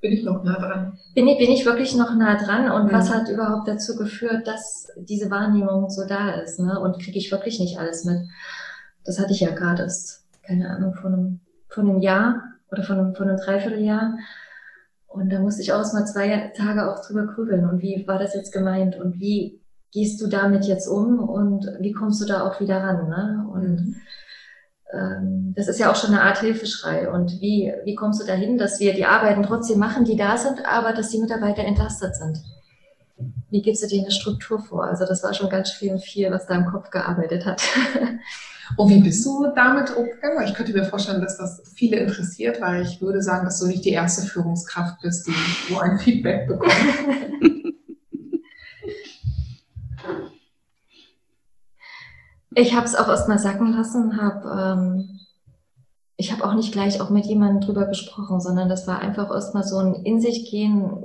[0.04, 1.00] bin ich noch nah dran?
[1.16, 2.70] Bin ich, bin ich wirklich noch nah dran?
[2.70, 2.98] Und ja.
[2.98, 6.60] was hat überhaupt dazu geführt, dass diese Wahrnehmung so da ist?
[6.60, 6.78] Ne?
[6.78, 8.20] Und kriege ich wirklich nicht alles mit?
[9.06, 11.40] Das hatte ich ja gerade erst, keine Ahnung, von einem,
[11.70, 14.18] von einem Jahr oder von einem, von einem Dreivierteljahr.
[15.08, 17.68] Und da musste ich auch erst mal zwei Tage auch drüber grübeln.
[17.68, 19.00] Und wie war das jetzt gemeint?
[19.00, 19.62] Und wie
[19.94, 23.08] gehst du damit jetzt um und wie kommst du da auch wieder ran?
[23.08, 23.48] Ne?
[23.54, 23.96] Und ähm,
[25.56, 27.10] das ist ja auch schon eine Art Hilfeschrei.
[27.10, 30.66] Und wie, wie kommst du dahin, dass wir die Arbeiten trotzdem machen, die da sind,
[30.66, 32.40] aber dass die Mitarbeiter entlastet sind?
[33.50, 34.86] Wie gibst du dir eine Struktur vor?
[34.86, 37.62] Also das war schon ganz viel, viel, was da im Kopf gearbeitet hat.
[38.78, 40.48] Und wie bist du damit umgegangen?
[40.48, 43.86] Ich könnte mir vorstellen, dass das viele interessiert, weil ich würde sagen, dass du nicht
[43.86, 45.34] die erste Führungskraft bist, die
[45.70, 46.72] so ein Feedback bekommt.
[52.56, 55.20] Ich habe es auch erstmal sacken lassen, habe ähm,
[56.18, 59.64] ich habe auch nicht gleich auch mit jemandem drüber gesprochen, sondern das war einfach erstmal
[59.64, 61.04] so ein in sich gehen,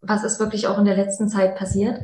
[0.00, 2.00] was ist wirklich auch in der letzten Zeit passiert.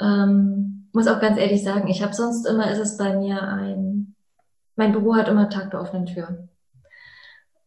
[0.00, 4.14] Ähm, muss auch ganz ehrlich sagen, ich habe sonst immer, ist es bei mir ein,
[4.76, 6.48] mein Büro hat immer Tag der offenen Tür.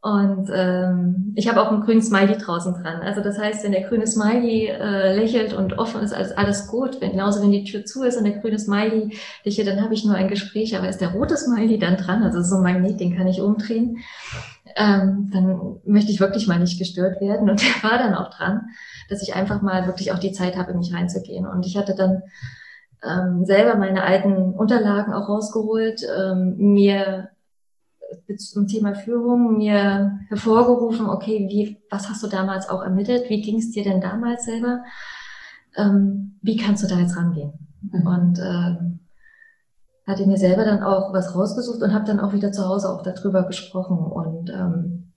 [0.08, 3.02] Und ähm, ich habe auch einen grünen Smiley draußen dran.
[3.02, 7.02] Also das heißt, wenn der grüne Smiley äh, lächelt und offen ist, alles, alles gut.
[7.02, 10.06] Wenn, genauso wenn die Tür zu ist und der grüne Smiley lächelt, dann habe ich
[10.06, 10.78] nur ein Gespräch.
[10.78, 13.98] Aber ist der rote Smiley dann dran, also so ein Magnet, den kann ich umdrehen,
[14.78, 17.50] ähm, dann möchte ich wirklich mal nicht gestört werden.
[17.50, 18.70] Und der war dann auch dran,
[19.10, 21.46] dass ich einfach mal wirklich auch die Zeit habe, mich reinzugehen.
[21.46, 22.22] Und ich hatte dann
[23.04, 27.30] ähm, selber meine alten Unterlagen auch rausgeholt, ähm, mir
[28.38, 33.30] zum Thema Führung mir hervorgerufen, okay, wie, was hast du damals auch ermittelt?
[33.30, 34.84] Wie ging es dir denn damals selber?
[35.76, 37.54] Ähm, wie kannst du da jetzt rangehen?
[37.82, 38.08] Mhm.
[38.08, 39.00] Und ähm,
[40.08, 43.04] hatte mir selber dann auch was rausgesucht und habe dann auch wieder zu Hause auch
[43.04, 43.98] darüber gesprochen.
[43.98, 45.13] Und ähm,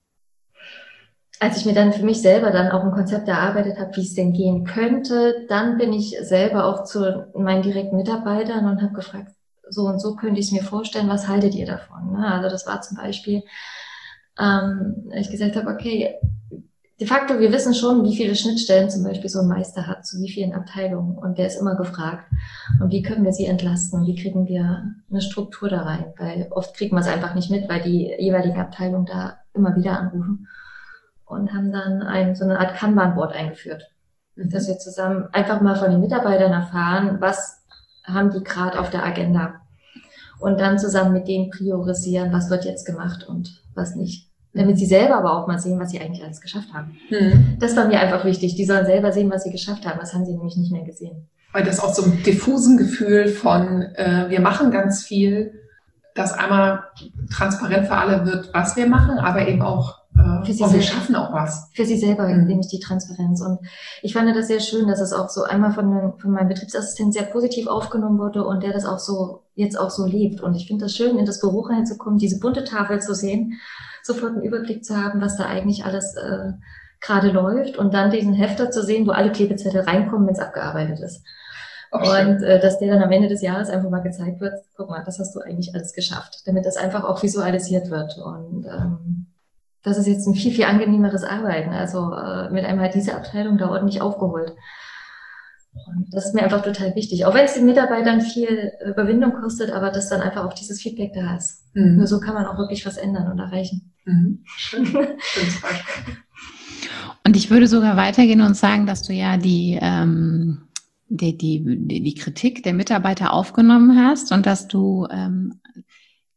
[1.38, 4.14] als ich mir dann für mich selber dann auch ein Konzept erarbeitet habe, wie es
[4.14, 9.32] denn gehen könnte, dann bin ich selber auch zu meinen direkten Mitarbeitern und habe gefragt,
[9.70, 12.12] so und so könnte ich es mir vorstellen, was haltet ihr davon?
[12.12, 12.26] Ne?
[12.26, 13.42] Also das war zum Beispiel,
[14.38, 16.16] ähm, ich gesagt habe, okay,
[17.00, 20.20] de facto, wir wissen schon, wie viele Schnittstellen zum Beispiel so ein Meister hat, zu
[20.20, 22.30] wie vielen Abteilungen und der ist immer gefragt.
[22.80, 26.12] Und wie können wir sie entlasten wie kriegen wir eine Struktur da rein?
[26.18, 29.98] Weil oft kriegt man es einfach nicht mit, weil die jeweiligen Abteilungen da immer wieder
[29.98, 30.46] anrufen
[31.24, 33.90] und haben dann ein, so eine Art Kanban-Board eingeführt.
[34.36, 37.59] Dass wir zusammen einfach mal von den Mitarbeitern erfahren, was
[38.12, 39.54] haben die gerade auf der Agenda.
[40.38, 44.28] Und dann zusammen mit denen priorisieren, was wird jetzt gemacht und was nicht.
[44.52, 46.96] Damit sie selber aber auch mal sehen, was sie eigentlich alles geschafft haben.
[47.10, 47.56] Mhm.
[47.60, 48.56] Das war mir einfach wichtig.
[48.56, 50.00] Die sollen selber sehen, was sie geschafft haben.
[50.00, 51.28] Das haben sie nämlich nicht mehr gesehen.
[51.52, 55.52] Weil das auch so ein diffusen Gefühl von, äh, wir machen ganz viel,
[56.14, 56.84] dass einmal
[57.32, 59.99] transparent für alle wird, was wir machen, aber eben auch
[60.44, 61.70] für sie und wir schaffen auch was.
[61.74, 62.46] Für sie selber, mhm.
[62.46, 63.40] nämlich die Transparenz.
[63.40, 63.58] Und
[64.02, 67.24] ich fand das sehr schön, dass es auch so einmal von, von meinem Betriebsassistenten sehr
[67.24, 70.40] positiv aufgenommen wurde und der das auch so jetzt auch so lebt.
[70.40, 73.60] Und ich finde das schön, in das Büro reinzukommen, diese bunte Tafel zu sehen,
[74.02, 76.52] sofort einen Überblick zu haben, was da eigentlich alles äh,
[77.00, 81.00] gerade läuft und dann diesen Hefter zu sehen, wo alle Klebezettel reinkommen, wenn es abgearbeitet
[81.00, 81.22] ist.
[81.92, 82.24] Okay.
[82.24, 85.02] Und äh, dass der dann am Ende des Jahres einfach mal gezeigt wird, guck mal,
[85.04, 88.16] das hast du eigentlich alles geschafft, damit das einfach auch visualisiert wird.
[88.18, 89.26] Und ähm,
[89.82, 91.70] das ist jetzt ein viel, viel angenehmeres Arbeiten.
[91.70, 94.54] Also äh, mit einmal diese Abteilung da ordentlich aufgeholt.
[95.72, 97.24] Und das ist mir einfach total wichtig.
[97.24, 101.12] Auch wenn es den Mitarbeitern viel Überwindung kostet, aber dass dann einfach auch dieses Feedback
[101.14, 101.64] da ist.
[101.74, 101.96] Mhm.
[101.96, 103.92] Nur so kann man auch wirklich was ändern und erreichen.
[104.04, 104.44] Mhm.
[107.24, 110.62] und ich würde sogar weitergehen und sagen, dass du ja die, ähm,
[111.08, 115.60] die, die, die Kritik der Mitarbeiter aufgenommen hast und dass du ähm,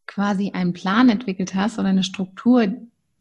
[0.05, 2.67] quasi einen Plan entwickelt hast oder eine Struktur,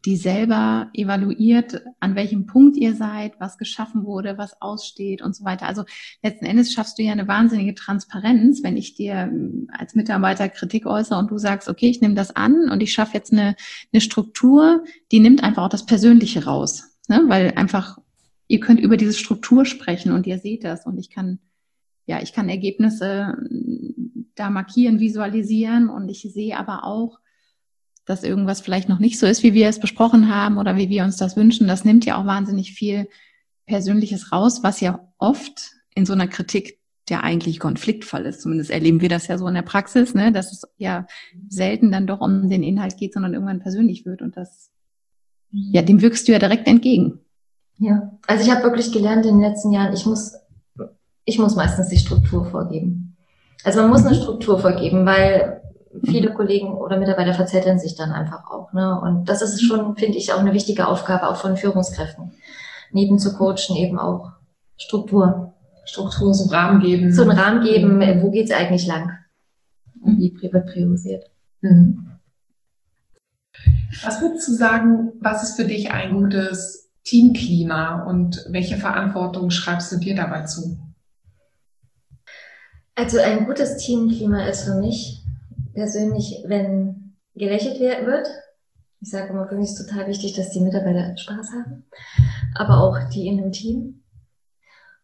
[0.05, 5.45] die selber evaluiert, an welchem Punkt ihr seid, was geschaffen wurde, was aussteht und so
[5.45, 5.65] weiter.
[5.65, 5.85] Also
[6.21, 10.85] letzten Endes schaffst du ja eine wahnsinnige Transparenz, wenn ich dir ähm, als Mitarbeiter Kritik
[10.85, 13.55] äußere und du sagst, okay, ich nehme das an und ich schaffe jetzt eine,
[13.93, 16.97] eine Struktur, die nimmt einfach auch das Persönliche raus.
[17.07, 17.23] Ne?
[17.27, 17.97] Weil einfach,
[18.47, 21.39] ihr könnt über diese Struktur sprechen und ihr seht das und ich kann,
[22.05, 27.19] ja, ich kann Ergebnisse mm, da markieren, visualisieren und ich sehe aber auch,
[28.05, 31.03] dass irgendwas vielleicht noch nicht so ist, wie wir es besprochen haben oder wie wir
[31.03, 33.07] uns das wünschen, das nimmt ja auch wahnsinnig viel
[33.65, 38.41] Persönliches raus, was ja oft in so einer Kritik der eigentlich Konfliktfall ist.
[38.41, 41.05] Zumindest erleben wir das ja so in der Praxis, ne, dass es ja
[41.49, 44.71] selten dann doch um den Inhalt geht, sondern irgendwann persönlich wird und das,
[45.51, 47.19] ja, dem wirkst du ja direkt entgegen.
[47.77, 50.33] Ja, also ich habe wirklich gelernt in den letzten Jahren, ich muss,
[51.25, 53.15] ich muss meistens die Struktur vorgeben.
[53.63, 55.61] Also man muss eine Struktur vorgeben, weil
[56.03, 56.33] viele mhm.
[56.35, 58.73] Kollegen oder Mitarbeiter verzetteln sich dann einfach auch.
[58.73, 58.99] Ne?
[58.99, 62.31] Und das ist schon, finde ich, auch eine wichtige Aufgabe auch von Führungskräften.
[62.91, 64.31] Neben zu coachen eben auch
[64.77, 65.53] Struktur.
[65.85, 67.11] Struktur, so Rahmen geben.
[67.11, 68.21] So einen Rahmen geben, mhm.
[68.21, 69.17] wo geht's eigentlich lang?
[70.01, 71.25] Und wie wird priorisiert?
[71.61, 72.09] Mhm.
[74.03, 79.91] Was würdest du sagen, was ist für dich ein gutes Teamklima und welche Verantwortung schreibst
[79.91, 80.79] du dir dabei zu?
[82.95, 85.22] Also ein gutes Teamklima ist für mich,
[85.73, 88.27] persönlich, wenn gelächelt wird.
[89.01, 91.85] Ich sage immer, für mich ist total wichtig, dass die Mitarbeiter Spaß haben,
[92.55, 94.03] aber auch die in dem Team.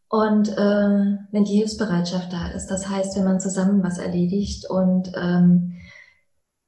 [0.07, 5.11] Und äh, wenn die Hilfsbereitschaft da ist, das heißt, wenn man zusammen was erledigt und
[5.15, 5.75] ähm,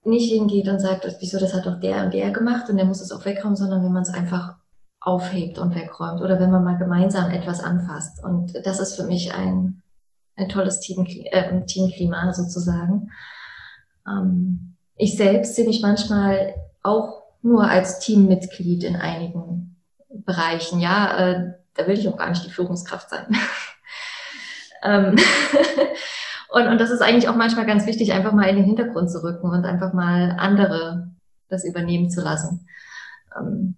[0.04, 3.02] nicht hingeht und sagt, wieso, das hat doch der und der gemacht und der muss
[3.02, 4.56] es auch wegräumen, sondern wenn man es einfach
[5.00, 8.24] aufhebt und wegräumt oder wenn man mal gemeinsam etwas anfasst.
[8.24, 9.82] Und das ist für mich ein,
[10.36, 13.10] ein tolles Teamklima, äh, Teamklima sozusagen.
[14.08, 19.76] Ähm, ich selbst sehe mich manchmal auch nur als Teammitglied in einigen
[20.10, 20.80] Bereichen.
[20.80, 23.36] Ja, äh, da will ich auch gar nicht die Führungskraft sein.
[24.84, 25.16] ähm,
[26.50, 29.24] und, und das ist eigentlich auch manchmal ganz wichtig, einfach mal in den Hintergrund zu
[29.24, 31.12] rücken und einfach mal andere
[31.50, 32.68] das übernehmen zu lassen.
[33.38, 33.76] Ähm,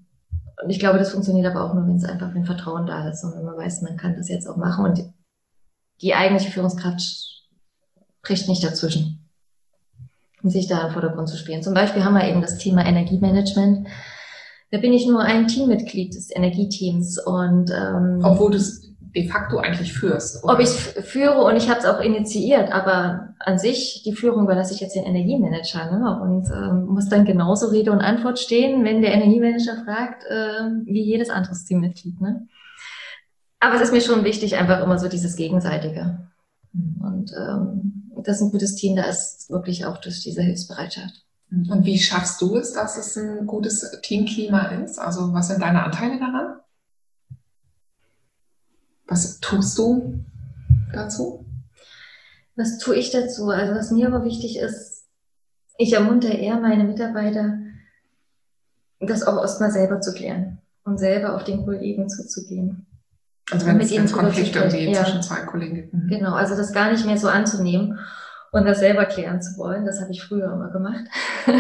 [0.64, 3.24] und ich glaube, das funktioniert aber auch nur, wenn es einfach, wenn Vertrauen da ist
[3.24, 5.04] und wenn man weiß, man kann das jetzt auch machen und
[6.02, 7.02] die eigentliche Führungskraft
[8.22, 9.13] bricht nicht dazwischen,
[10.50, 11.64] sich da im Vordergrund zu spielen.
[11.64, 13.88] Zum Beispiel haben wir eben das Thema Energiemanagement.
[14.72, 19.58] Da bin ich nur ein Teammitglied des Energieteams und ähm, obwohl du es de facto
[19.58, 20.44] eigentlich führst.
[20.44, 20.54] Oder?
[20.54, 24.74] Ob ich führe und ich habe es auch initiiert, aber an sich die Führung überlasse
[24.74, 26.20] ich jetzt den Energiemanager ne?
[26.22, 31.04] und ähm, muss dann genauso Rede und Antwort stehen, wenn der Energiemanager fragt, äh, wie
[31.04, 32.20] jedes andere Teammitglied.
[32.22, 32.48] Ne?
[33.60, 36.28] Aber es ist mir schon wichtig, einfach immer so dieses Gegenseitige.
[36.74, 41.24] Und ähm, das ist ein gutes Team, da ist wirklich auch durch diese Hilfsbereitschaft.
[41.52, 44.98] Und wie schaffst du es, dass es ein gutes Teamklima ist?
[44.98, 46.60] Also was sind deine Anteile daran?
[49.06, 50.24] Was tust du
[50.94, 51.46] dazu?
[52.56, 53.50] Was tue ich dazu?
[53.50, 55.06] Also was mir aber wichtig ist,
[55.78, 57.60] ich ermuntere eher meine Mitarbeiter,
[59.00, 62.88] das auch erstmal selber zu klären und selber auf den Kollegen zuzugehen.
[63.52, 65.04] Also wenn es Konflikte irgendwie ja.
[65.04, 65.94] zwischen zwei Kollegen gibt.
[65.94, 66.08] Mhm.
[66.08, 68.00] Genau, also das gar nicht mehr so anzunehmen
[68.52, 69.86] und das selber klären zu wollen.
[69.86, 71.06] Das habe ich früher immer gemacht.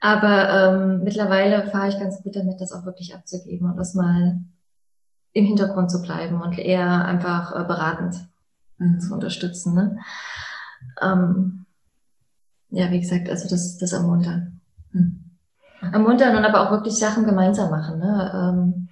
[0.00, 4.40] Aber ähm, mittlerweile fahre ich ganz gut damit, das auch wirklich abzugeben und das mal
[5.32, 8.16] im Hintergrund zu bleiben und eher einfach äh, beratend
[8.78, 8.98] mhm.
[9.00, 9.74] zu unterstützen.
[9.74, 9.98] Ne?
[11.00, 11.66] Ähm,
[12.70, 14.60] ja, wie gesagt, also das, das ermuntern.
[14.92, 15.24] Mhm.
[15.92, 17.98] Ermuntern und aber auch wirklich Sachen gemeinsam machen.
[17.98, 18.32] Ne?
[18.34, 18.88] Ähm,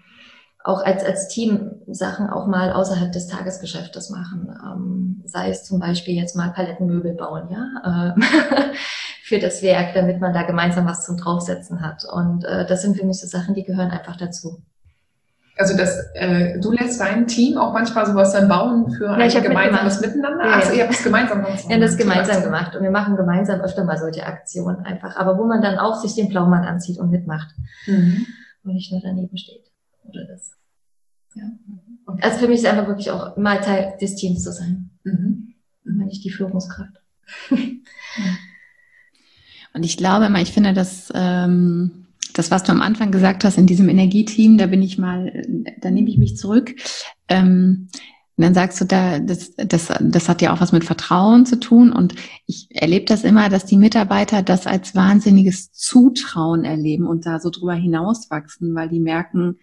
[0.69, 4.55] auch als, als Team Sachen auch mal außerhalb des Tagesgeschäftes machen.
[4.63, 8.21] Ähm, sei es zum Beispiel jetzt mal Palettenmöbel bauen, ja, äh,
[9.25, 12.05] für das Werk, damit man da gemeinsam was zum Draufsetzen hat.
[12.05, 14.63] Und äh, das sind für mich so Sachen, die gehören einfach dazu.
[15.57, 19.41] Also das, äh, du lässt dein Team auch manchmal sowas dann bauen für ein ja,
[19.41, 20.45] gemeinsames Miteinander?
[20.45, 21.65] Ja, also ihr habt es gemeinsam gemacht?
[21.69, 22.77] Ja, das gemeinsam gemacht.
[22.77, 25.17] Und wir machen gemeinsam öfter mal solche Aktionen einfach.
[25.17, 27.49] Aber wo man dann auch sich den Blaumann anzieht und mitmacht.
[27.87, 28.27] Mhm.
[28.65, 29.65] Und nicht nur daneben steht.
[30.05, 30.58] Oder das.
[31.35, 31.51] Ja.
[32.21, 34.91] Also für mich ist einfach wirklich auch mal Teil des Teams zu sein.
[35.05, 35.55] Mhm.
[35.85, 36.95] Und nicht die Führungskraft.
[39.75, 43.59] und ich glaube immer, ich finde, dass ähm, das, was du am Anfang gesagt hast
[43.59, 45.45] in diesem Energieteam, da bin ich mal,
[45.81, 46.75] da nehme ich mich zurück.
[47.29, 47.89] Ähm,
[48.37, 51.59] und dann sagst du, da, das, das, das hat ja auch was mit Vertrauen zu
[51.59, 51.91] tun.
[51.91, 52.15] Und
[52.47, 57.51] ich erlebe das immer, dass die Mitarbeiter das als wahnsinniges Zutrauen erleben und da so
[57.51, 59.59] drüber hinauswachsen, weil die merken,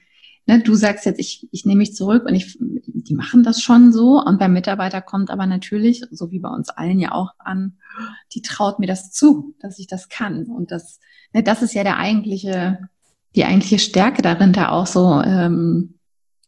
[0.46, 3.92] ne, du sagst jetzt, ich, ich nehme mich zurück und ich, die machen das schon
[3.92, 4.22] so.
[4.24, 7.78] Und beim Mitarbeiter kommt aber natürlich, so wie bei uns allen ja auch an,
[8.34, 10.46] die traut mir das zu, dass ich das kann.
[10.46, 11.00] Und das,
[11.34, 12.90] ne, das ist ja der eigentliche,
[13.36, 15.96] die eigentliche Stärke darin, da auch so ähm,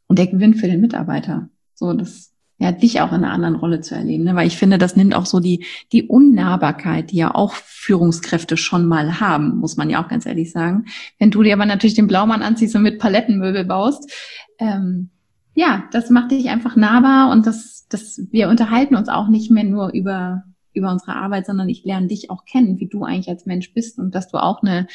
[0.10, 1.50] der Gewinn für den Mitarbeiter.
[1.74, 4.24] So, das ja, dich auch in einer anderen Rolle zu erleben.
[4.24, 4.36] Ne?
[4.36, 8.88] Weil ich finde, das nimmt auch so die, die Unnahbarkeit, die ja auch Führungskräfte schon
[8.88, 10.86] mal haben, muss man ja auch ganz ehrlich sagen.
[11.20, 14.12] Wenn du dir aber natürlich den Blaumann anziehst und mit Palettenmöbel baust,
[14.58, 15.10] ähm,
[15.54, 19.64] ja, das macht dich einfach nahbar und das, das, wir unterhalten uns auch nicht mehr
[19.64, 20.44] nur über,
[20.74, 24.00] über unsere Arbeit, sondern ich lerne dich auch kennen, wie du eigentlich als Mensch bist
[24.00, 24.88] und dass du auch eine,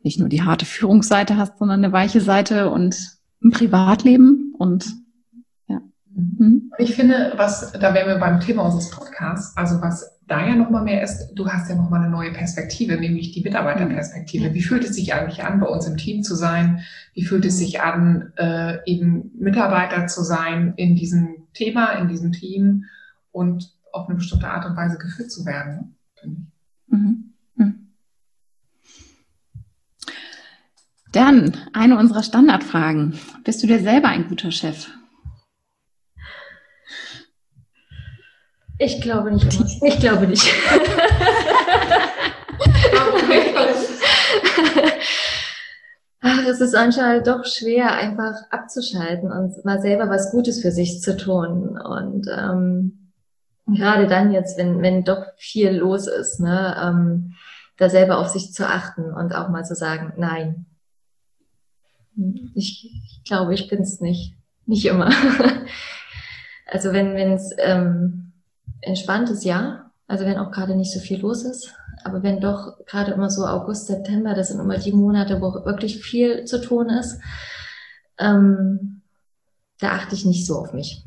[0.00, 5.05] nicht nur die harte Führungsseite hast, sondern eine weiche Seite und ein Privatleben und
[6.16, 6.72] Mhm.
[6.78, 10.82] Ich finde, was, da wären wir beim Thema unseres Podcasts, also was da ja nochmal
[10.82, 14.54] mehr ist, du hast ja nochmal eine neue Perspektive, nämlich die Mitarbeiterperspektive.
[14.54, 16.80] Wie fühlt es sich eigentlich an, bei uns im Team zu sein?
[17.12, 22.32] Wie fühlt es sich an, äh, eben Mitarbeiter zu sein in diesem Thema, in diesem
[22.32, 22.86] Team
[23.30, 25.96] und auf eine bestimmte Art und Weise geführt zu werden?
[26.88, 27.34] Mhm.
[27.56, 27.88] Mhm.
[31.12, 33.18] Dann eine unserer Standardfragen.
[33.44, 34.88] Bist du dir selber ein guter Chef?
[38.78, 39.46] Ich glaube nicht.
[39.82, 40.46] Ich glaube nicht.
[46.20, 51.00] Ach, es ist anscheinend doch schwer, einfach abzuschalten und mal selber was Gutes für sich
[51.00, 51.78] zu tun.
[51.78, 53.12] Und ähm,
[53.66, 57.34] gerade dann jetzt, wenn, wenn doch viel los ist, ne, ähm,
[57.78, 60.66] da selber auf sich zu achten und auch mal zu sagen, nein.
[62.54, 64.34] Ich, ich glaube, ich bin's nicht.
[64.64, 65.10] Nicht immer.
[66.66, 68.25] also wenn es ähm,
[68.80, 69.92] entspanntes Jahr.
[70.06, 71.74] Also wenn auch gerade nicht so viel los ist.
[72.04, 75.98] Aber wenn doch gerade immer so August, September, das sind immer die Monate, wo wirklich
[75.98, 77.20] viel zu tun ist,
[78.18, 79.02] ähm,
[79.80, 81.04] da achte ich nicht so auf mich.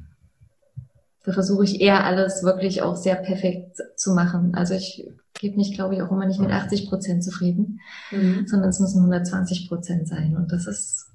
[1.24, 4.56] Da versuche ich eher alles wirklich auch sehr perfekt zu machen.
[4.56, 5.08] Also ich
[5.40, 7.80] gebe mich, glaube ich, auch immer nicht mit 80 Prozent zufrieden,
[8.12, 8.46] mhm.
[8.48, 10.36] sondern es müssen 120 Prozent sein.
[10.36, 11.08] Und das ist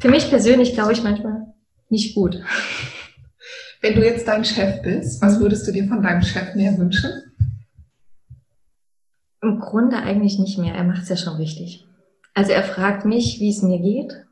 [0.00, 1.46] für mich persönlich, glaube ich, manchmal
[1.88, 2.42] nicht gut.
[3.84, 7.10] Wenn du jetzt dein Chef bist, was würdest du dir von deinem Chef mehr wünschen?
[9.42, 10.74] Im Grunde eigentlich nicht mehr.
[10.74, 11.86] Er macht es ja schon richtig.
[12.32, 14.24] Also er fragt mich, wie es mir geht.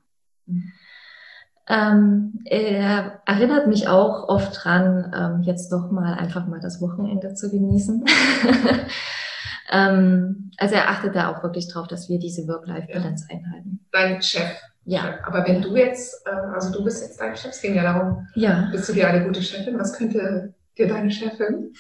[1.69, 7.35] Ähm, er erinnert mich auch oft dran, ähm, jetzt doch mal einfach mal das Wochenende
[7.35, 8.07] zu genießen.
[9.73, 13.37] ähm, also er achtet da auch wirklich drauf, dass wir diese Work-Life-Balance ja.
[13.37, 13.81] einhalten.
[13.91, 14.61] Dein Chef.
[14.85, 15.19] Ja.
[15.25, 18.29] Aber wenn du jetzt, äh, also du bist jetzt dein Chef, es ging ja darum,
[18.35, 18.69] ja.
[18.71, 19.79] bist du dir eine gute Chefin?
[19.79, 21.73] Was könnte dir deine Chefin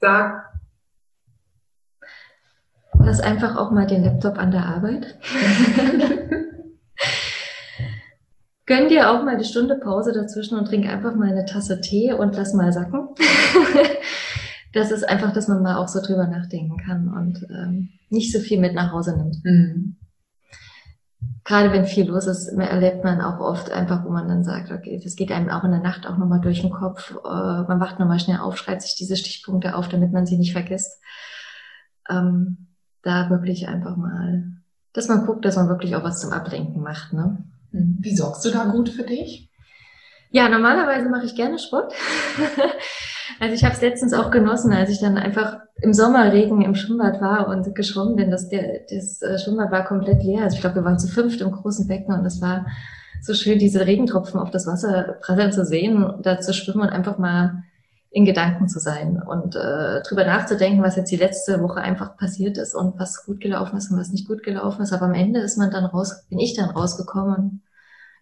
[0.00, 0.40] sagen?
[3.00, 5.18] Lass einfach auch mal den Laptop an der Arbeit.
[8.64, 12.14] Gönn dir auch mal eine Stunde Pause dazwischen und trink einfach mal eine Tasse Tee
[12.14, 13.10] und lass mal sacken.
[14.72, 18.40] das ist einfach, dass man mal auch so drüber nachdenken kann und ähm, nicht so
[18.40, 19.44] viel mit nach Hause nimmt.
[19.44, 19.96] Mhm.
[21.44, 25.00] Gerade wenn viel los ist, erlebt man auch oft einfach, wo man dann sagt, okay,
[25.02, 27.12] das geht einem auch in der Nacht auch nochmal durch den Kopf.
[27.24, 30.52] Äh, man wacht nochmal schnell auf, schreibt sich diese Stichpunkte auf, damit man sie nicht
[30.52, 31.00] vergisst.
[32.10, 32.66] Ähm,
[33.02, 34.44] da wirklich einfach mal,
[34.92, 37.12] dass man guckt, dass man wirklich auch was zum Ablenken macht.
[37.12, 37.44] Ne?
[37.70, 37.98] Mhm.
[38.00, 39.45] Wie sorgst du da gut für dich?
[40.30, 41.92] Ja, normalerweise mache ich gerne Sport.
[43.40, 47.20] also ich habe es letztens auch genossen, als ich dann einfach im Sommerregen im Schwimmbad
[47.20, 48.30] war und geschwommen bin.
[48.30, 50.42] Das, der, das äh, Schwimmbad war komplett leer.
[50.42, 52.66] Also ich glaube, wir waren zu fünft im großen Becken und es war
[53.22, 57.18] so schön, diese Regentropfen auf das Wasser prasseln zu sehen, da zu schwimmen und einfach
[57.18, 57.64] mal
[58.10, 62.56] in Gedanken zu sein und äh, drüber nachzudenken, was jetzt die letzte Woche einfach passiert
[62.56, 64.92] ist und was gut gelaufen ist und was nicht gut gelaufen ist.
[64.92, 67.62] Aber am Ende ist man dann raus, bin ich dann rausgekommen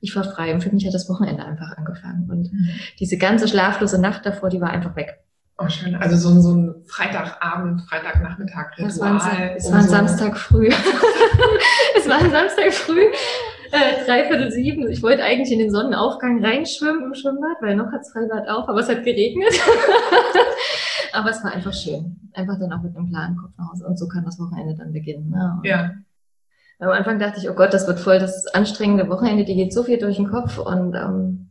[0.05, 2.31] ich war frei und für mich hat das Wochenende einfach angefangen.
[2.31, 2.69] Und mhm.
[3.01, 5.19] diese ganze schlaflose Nacht davor, die war einfach weg.
[5.57, 5.95] Oh, schön.
[5.95, 8.89] Also so, so ein Freitagabend, Freitagnachmittag Ritual.
[8.89, 10.69] Es war ein, es war ein so Samstag früh.
[11.97, 13.05] es war ein Samstag früh,
[13.71, 14.91] äh, dreiviertel sieben.
[14.91, 18.81] Ich wollte eigentlich in den Sonnenaufgang reinschwimmen im Schwimmbad, weil noch hat's Freibad auf, aber
[18.81, 19.55] es hat geregnet.
[21.13, 22.17] aber es war einfach schön.
[22.35, 23.87] Einfach dann auch mit einem klaren Kopf nach Hause.
[23.87, 25.31] Und so kann das Wochenende dann beginnen.
[25.31, 25.61] Ne?
[25.63, 25.93] Ja.
[26.79, 29.85] Am Anfang dachte ich, oh Gott, das wird voll das anstrengende Wochenende, die geht so
[29.85, 31.51] viel durch den Kopf und ähm,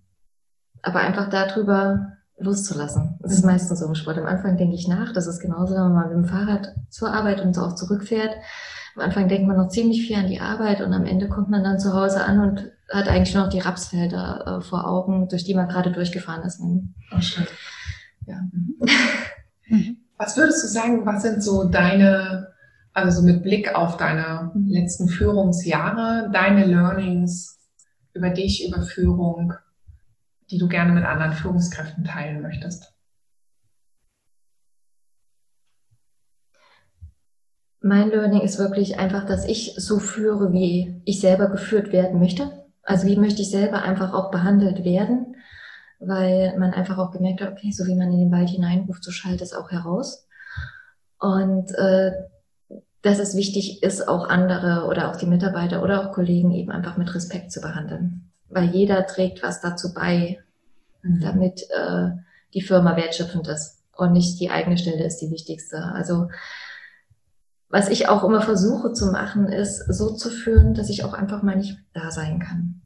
[0.82, 3.17] aber einfach darüber loszulassen.
[3.21, 4.17] Das ist meistens so im Sport.
[4.17, 7.41] Am Anfang denke ich nach, das ist genauso, wenn man mit dem Fahrrad zur Arbeit
[7.41, 8.36] und so auch zurückfährt.
[8.95, 11.63] Am Anfang denkt man noch ziemlich viel an die Arbeit und am Ende kommt man
[11.63, 15.43] dann zu Hause an und hat eigentlich nur noch die Rapsfelder äh, vor Augen, durch
[15.43, 16.59] die man gerade durchgefahren ist.
[16.61, 17.47] Oh, schön.
[18.28, 18.41] Ja.
[18.51, 19.97] Mhm.
[20.17, 22.53] Was würdest du sagen, was sind so deine
[22.93, 24.67] also so mit Blick auf deine mhm.
[24.67, 27.59] letzten Führungsjahre, deine Learnings
[28.13, 29.53] über dich, über Führung,
[30.51, 32.93] die du gerne mit anderen Führungskräften teilen möchtest?
[37.81, 42.63] Mein Learning ist wirklich einfach, dass ich so führe, wie ich selber geführt werden möchte.
[42.83, 45.35] Also wie möchte ich selber einfach auch behandelt werden,
[45.99, 49.11] weil man einfach auch gemerkt hat, okay, so wie man in den Wald hineinruft, so
[49.11, 50.27] schallt es auch heraus.
[51.19, 52.11] Und äh,
[53.04, 56.97] dass es wichtig ist, auch andere oder auch die Mitarbeiter oder auch Kollegen eben einfach
[56.97, 58.32] mit Respekt zu behandeln.
[58.49, 60.39] Weil jeder trägt was dazu bei,
[61.01, 61.20] mhm.
[61.20, 62.12] damit äh,
[62.54, 65.84] die Firma wertschöpfend ist und nicht die eigene Stelle ist die wichtigste.
[65.84, 66.30] Also
[67.70, 71.43] was ich auch immer versuche zu machen, ist so zu führen, dass ich auch einfach
[71.43, 72.82] mal nicht da sein kann.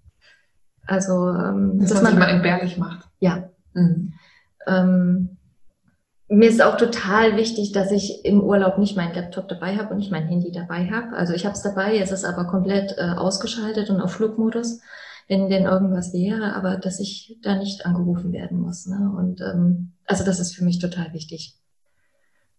[0.87, 3.07] Also ähm, dass, dass man mal entbehrlich macht.
[3.19, 3.49] Ja.
[3.73, 4.13] Mhm.
[4.65, 5.36] Ähm,
[6.29, 9.97] mir ist auch total wichtig, dass ich im Urlaub nicht meinen Laptop dabei habe und
[9.97, 11.15] nicht mein Handy dabei habe.
[11.15, 14.81] Also ich habe es dabei, es ist aber komplett äh, ausgeschaltet und auf Flugmodus,
[15.29, 18.87] wenn denn irgendwas wäre, aber dass ich da nicht angerufen werden muss.
[18.87, 19.11] Ne?
[19.17, 21.55] Und ähm, also das ist für mich total wichtig.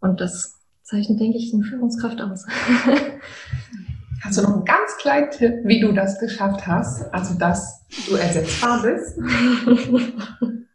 [0.01, 2.47] Und das zeichnet, denke ich, eine Führungskraft aus.
[4.23, 7.13] Hast du noch einen ganz kleinen Tipp, wie du das geschafft hast?
[7.15, 9.17] Also, dass du ersetzbar bist?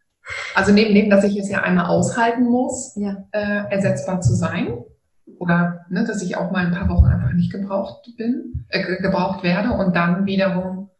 [0.54, 3.24] Also neben dem, dass ich es ja einmal aushalten muss, ja.
[3.32, 4.78] äh, ersetzbar zu sein.
[5.38, 9.42] Oder ne, dass ich auch mal ein paar Wochen einfach nicht gebraucht bin, äh, gebraucht
[9.42, 10.90] werde und dann wiederum,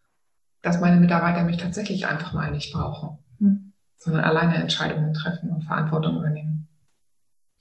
[0.62, 3.72] dass meine Mitarbeiter mich tatsächlich einfach mal nicht brauchen, hm.
[3.96, 6.68] sondern alleine Entscheidungen treffen und Verantwortung übernehmen.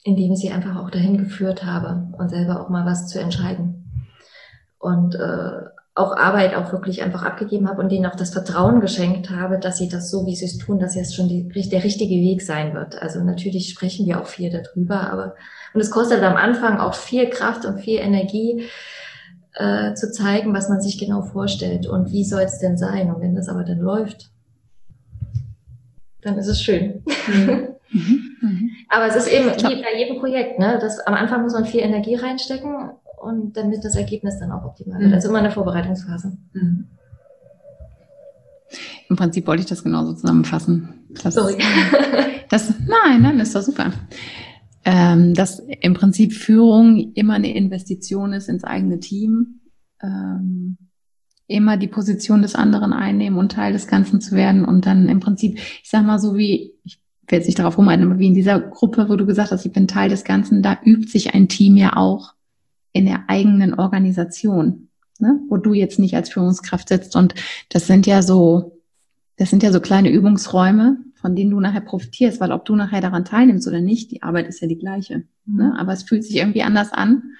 [0.02, 4.08] Indem ich sie einfach auch dahin geführt habe und selber auch mal was zu entscheiden.
[4.78, 5.62] Und äh,
[5.96, 9.78] auch Arbeit auch wirklich einfach abgegeben habe und denen auch das Vertrauen geschenkt habe, dass
[9.78, 12.74] sie das so, wie sie es tun, dass es schon die, der richtige Weg sein
[12.74, 13.00] wird.
[13.00, 15.36] Also natürlich sprechen wir auch viel darüber, aber
[15.72, 18.64] und es kostet am Anfang auch viel Kraft und viel Energie,
[19.54, 23.12] äh, zu zeigen, was man sich genau vorstellt und wie soll es denn sein.
[23.12, 24.30] Und wenn das aber dann läuft,
[26.22, 27.02] dann ist es schön.
[27.28, 27.68] Mhm.
[28.40, 28.70] Mhm.
[28.88, 30.78] aber es ist eben wie bei jedem Projekt, ne?
[30.80, 32.90] Das, am Anfang muss man viel Energie reinstecken
[33.24, 35.08] und damit das Ergebnis dann auch optimal wird.
[35.08, 35.14] Mhm.
[35.14, 36.36] Also immer eine Vorbereitungsphase.
[36.52, 36.86] Mhm.
[39.08, 41.06] Im Prinzip wollte ich das genauso zusammenfassen.
[41.22, 41.56] Das, Sorry.
[42.50, 43.92] Das, nein, nein, das ist doch super.
[44.84, 49.60] Ähm, dass im Prinzip Führung immer eine Investition ist ins eigene Team,
[50.02, 50.76] ähm,
[51.46, 55.20] immer die Position des anderen einnehmen und Teil des Ganzen zu werden und dann im
[55.20, 58.34] Prinzip, ich sag mal so wie, ich will jetzt nicht darauf rumreiten, aber wie in
[58.34, 61.48] dieser Gruppe, wo du gesagt hast, ich bin Teil des Ganzen, da übt sich ein
[61.48, 62.33] Team ja auch
[62.94, 64.88] in der eigenen Organisation,
[65.18, 65.40] ne?
[65.50, 67.34] wo du jetzt nicht als Führungskraft sitzt und
[67.68, 68.80] das sind ja so,
[69.36, 73.02] das sind ja so kleine Übungsräume, von denen du nachher profitierst, weil ob du nachher
[73.02, 75.24] daran teilnimmst oder nicht, die Arbeit ist ja die gleiche.
[75.44, 75.64] Ne?
[75.64, 75.72] Mhm.
[75.72, 77.34] Aber es fühlt sich irgendwie anders an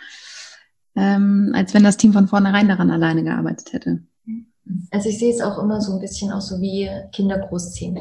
[0.96, 4.02] ähm, als wenn das Team von vornherein daran alleine gearbeitet hätte.
[4.90, 7.98] Also ich sehe es auch immer so ein bisschen auch so wie Kinder großziehen.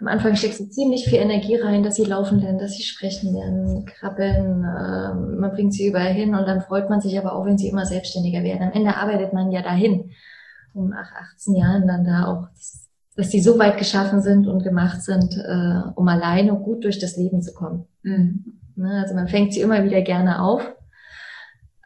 [0.00, 3.34] Am Anfang steckst du ziemlich viel Energie rein, dass sie laufen lernen, dass sie sprechen
[3.34, 7.44] lernen, krabbeln, äh, man bringt sie überall hin und dann freut man sich aber auch,
[7.44, 8.62] wenn sie immer selbstständiger werden.
[8.62, 10.10] Am Ende arbeitet man ja dahin,
[10.72, 12.48] um nach 18 Jahren dann da auch,
[13.16, 17.16] dass die so weit geschaffen sind und gemacht sind, äh, um alleine gut durch das
[17.16, 17.86] Leben zu kommen.
[18.02, 18.58] Mhm.
[18.76, 20.62] Ne, also man fängt sie immer wieder gerne auf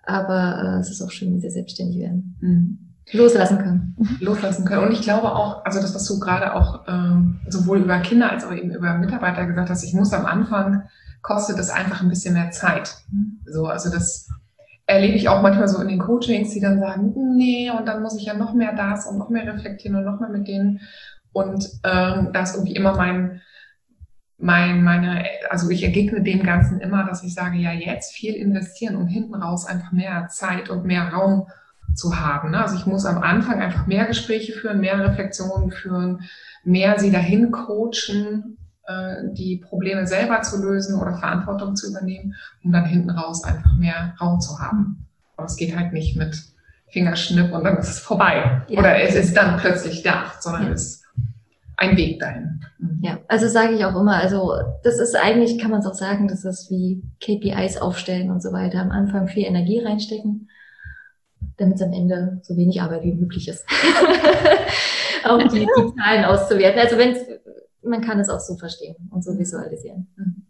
[0.06, 2.36] aber äh, es ist auch schön, wenn sie selbstständig werden.
[2.40, 2.83] Mhm.
[3.12, 3.96] Loslassen können.
[4.20, 4.84] Loslassen können.
[4.84, 8.44] Und ich glaube auch, also das, was du gerade auch ähm, sowohl über Kinder als
[8.44, 10.84] auch eben über Mitarbeiter gesagt hast, ich muss am Anfang,
[11.22, 12.96] kostet es einfach ein bisschen mehr Zeit.
[13.46, 14.28] So, also das
[14.86, 18.18] erlebe ich auch manchmal so in den Coachings, die dann sagen, nee, und dann muss
[18.18, 20.80] ich ja noch mehr das und noch mehr reflektieren und noch mehr mit denen.
[21.32, 23.40] Und ähm, da ist irgendwie immer mein,
[24.36, 28.96] mein, meine, also ich ergegne dem Ganzen immer, dass ich sage, ja, jetzt viel investieren,
[28.96, 31.46] um hinten raus einfach mehr Zeit und mehr Raum
[31.94, 32.50] zu haben.
[32.50, 32.60] Ne?
[32.60, 36.22] Also ich muss am Anfang einfach mehr Gespräche führen, mehr Reflexionen führen,
[36.64, 42.72] mehr sie dahin coachen, äh, die Probleme selber zu lösen oder Verantwortung zu übernehmen, um
[42.72, 45.06] dann hinten raus einfach mehr Raum zu haben.
[45.36, 46.36] Aber es geht halt nicht mit
[46.88, 48.62] Fingerschnipp und dann ist es vorbei.
[48.68, 48.78] Ja.
[48.78, 50.72] Oder es ist dann plötzlich da, sondern ja.
[50.72, 51.02] es
[51.76, 52.60] ein Weg dahin.
[53.00, 56.28] Ja, also sage ich auch immer, also das ist eigentlich, kann man es auch sagen,
[56.28, 58.80] das ist wie KPIs aufstellen und so weiter.
[58.80, 60.48] Am Anfang viel Energie reinstecken,
[61.56, 63.64] damit es am Ende so wenig Arbeit wie möglich ist.
[65.24, 66.80] auch die, die Zahlen auszuwerten.
[66.80, 67.16] Also wenn
[67.82, 70.08] man kann es auch so verstehen und so visualisieren.
[70.16, 70.46] Mhm.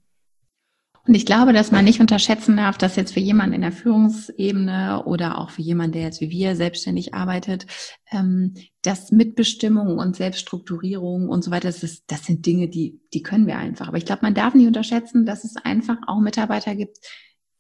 [1.07, 5.05] Und ich glaube, dass man nicht unterschätzen darf, dass jetzt für jemanden in der Führungsebene
[5.05, 7.67] oder auch für jemanden, der jetzt wie wir selbstständig arbeitet,
[8.11, 13.23] ähm, das Mitbestimmung und Selbststrukturierung und so weiter, das, ist, das sind Dinge, die, die
[13.23, 13.89] können wir einfach.
[13.89, 16.97] Aber ich glaube, man darf nicht unterschätzen, dass es einfach auch Mitarbeiter gibt,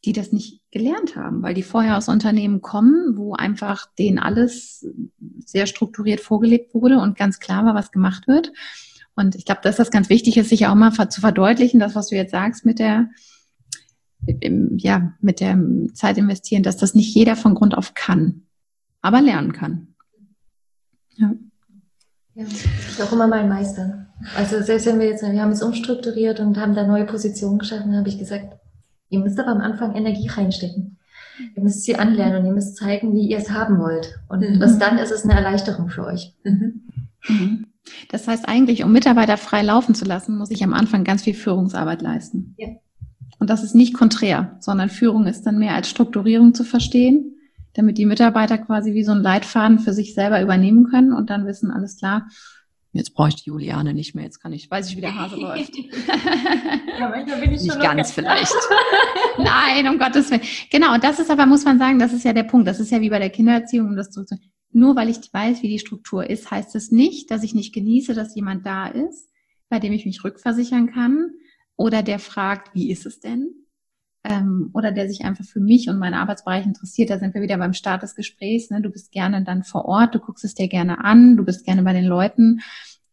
[0.05, 4.87] die das nicht gelernt haben, weil die vorher aus Unternehmen kommen, wo einfach denen alles
[5.45, 8.53] sehr strukturiert vorgelebt wurde und ganz klar war, was gemacht wird.
[9.17, 12.09] Und ich glaube, dass das ganz wichtig ist, sich auch mal zu verdeutlichen, das, was
[12.09, 13.09] du jetzt sagst mit der,
[14.77, 15.59] ja, mit der
[15.95, 18.43] Zeit investieren, dass das nicht jeder von Grund auf kann,
[19.01, 19.95] aber lernen kann.
[21.17, 21.35] Ja.
[22.35, 24.09] Ja, ist auch immer mein Meister.
[24.37, 27.97] Also selbst wenn wir jetzt, wir haben es umstrukturiert und haben da neue Positionen geschaffen,
[27.97, 28.57] habe ich gesagt,
[29.09, 30.99] ihr müsst aber am Anfang Energie reinstecken.
[31.57, 34.19] Ihr müsst sie anlernen und ihr müsst zeigen, wie ihr es haben wollt.
[34.29, 34.61] Und mhm.
[34.61, 36.33] was dann ist es eine Erleichterung für euch.
[36.45, 36.83] Mhm.
[37.29, 37.67] Mhm.
[38.11, 41.35] Das heißt eigentlich, um Mitarbeiter frei laufen zu lassen, muss ich am Anfang ganz viel
[41.35, 42.55] Führungsarbeit leisten.
[42.57, 42.69] Ja.
[43.39, 47.37] Und das ist nicht konträr, sondern Führung ist dann mehr als Strukturierung zu verstehen,
[47.75, 51.45] damit die Mitarbeiter quasi wie so ein Leitfaden für sich selber übernehmen können und dann
[51.45, 52.29] wissen, alles klar,
[52.99, 55.37] jetzt brauche ich die Juliane nicht mehr, jetzt kann ich, weiß ich, wie der Hase
[55.37, 55.77] läuft.
[56.99, 58.55] ja, manchmal bin ich nicht schon ganz vielleicht.
[59.39, 60.43] Nein, um Gottes Willen.
[60.71, 62.69] Genau, und das ist aber, muss man sagen, das ist ja der Punkt.
[62.69, 64.25] Das ist ja wie bei der Kindererziehung, um das zu
[64.75, 67.73] nur weil ich weiß, wie die Struktur ist, heißt es das nicht, dass ich nicht
[67.73, 69.31] genieße, dass jemand da ist,
[69.69, 71.31] bei dem ich mich rückversichern kann
[71.77, 73.64] oder der fragt, wie ist es denn?
[74.25, 77.11] Ähm, oder der sich einfach für mich und meinen Arbeitsbereich interessiert.
[77.11, 78.71] Da sind wir wieder beim Start des Gesprächs.
[78.71, 78.81] Ne?
[78.81, 81.83] Du bist gerne dann vor Ort, du guckst es dir gerne an, du bist gerne
[81.83, 82.61] bei den Leuten.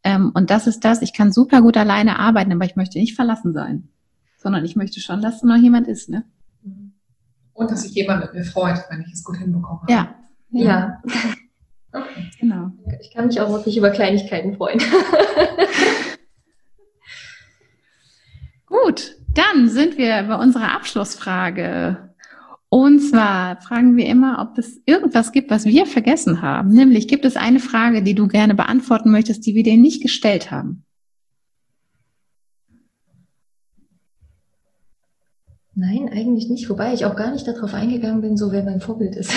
[0.04, 3.16] Ähm, und das ist das, ich kann super gut alleine arbeiten, aber ich möchte nicht
[3.16, 3.90] verlassen sein,
[4.38, 6.10] sondern ich möchte schon, dass noch jemand ist.
[6.10, 6.24] Ne?
[7.54, 9.82] Und dass sich jemand mit mir freut, wenn ich es gut hinbekomme.
[9.90, 10.16] Ja.
[10.52, 10.64] Ja.
[10.64, 11.04] ja.
[11.94, 12.32] Okay.
[12.40, 12.72] Genau.
[13.02, 14.80] Ich kann mich auch wirklich über Kleinigkeiten freuen.
[18.66, 22.10] Gut, dann sind wir bei unserer Abschlussfrage.
[22.70, 26.70] Und zwar fragen wir immer, ob es irgendwas gibt, was wir vergessen haben.
[26.70, 30.52] Nämlich, gibt es eine Frage, die du gerne beantworten möchtest, die wir dir nicht gestellt
[30.52, 30.86] haben?
[35.74, 36.70] Nein, eigentlich nicht.
[36.70, 39.34] Wobei ich auch gar nicht darauf eingegangen bin, so wer mein Vorbild ist.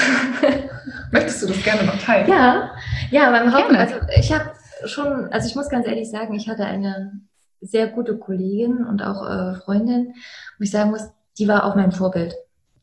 [1.12, 2.28] Möchtest du das gerne noch teilen?
[2.28, 2.72] Ja,
[3.10, 4.50] ja, beim Haupt, also ich habe
[4.84, 7.20] schon, also ich muss ganz ehrlich sagen, ich hatte eine
[7.64, 10.14] sehr gute Kollegin und auch äh, Freundin,
[10.58, 11.08] wo ich sagen muss,
[11.38, 12.34] die war auch mein Vorbild.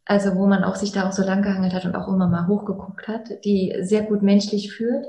[0.05, 2.47] Also wo man auch sich da auch so lang gehangelt hat und auch immer mal
[2.47, 5.05] hochgeguckt hat, die sehr gut menschlich führt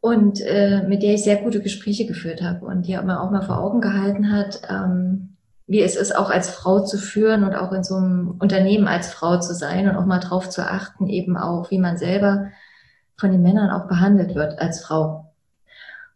[0.00, 3.42] und äh, mit der ich sehr gute Gespräche geführt habe und die mir auch mal
[3.42, 7.72] vor Augen gehalten hat, ähm, wie es ist, auch als Frau zu führen und auch
[7.72, 11.36] in so einem Unternehmen als Frau zu sein und auch mal drauf zu achten, eben
[11.36, 12.46] auch, wie man selber
[13.18, 15.29] von den Männern auch behandelt wird als Frau.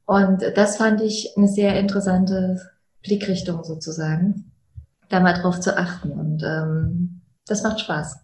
[0.07, 2.61] Und das fand ich eine sehr interessante
[3.03, 4.53] Blickrichtung sozusagen,
[5.09, 6.13] da mal drauf zu achten.
[6.13, 8.19] Und ähm, das macht Spaß.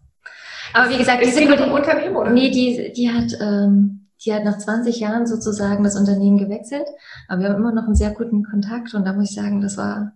[0.73, 2.31] Aber wie gesagt, ist diese die im Unternehmen oder?
[2.31, 6.87] Nee, die, die hat, ähm, die hat nach 20 Jahren sozusagen das Unternehmen gewechselt.
[7.29, 9.77] Aber wir haben immer noch einen sehr guten Kontakt und da muss ich sagen, das
[9.77, 10.13] war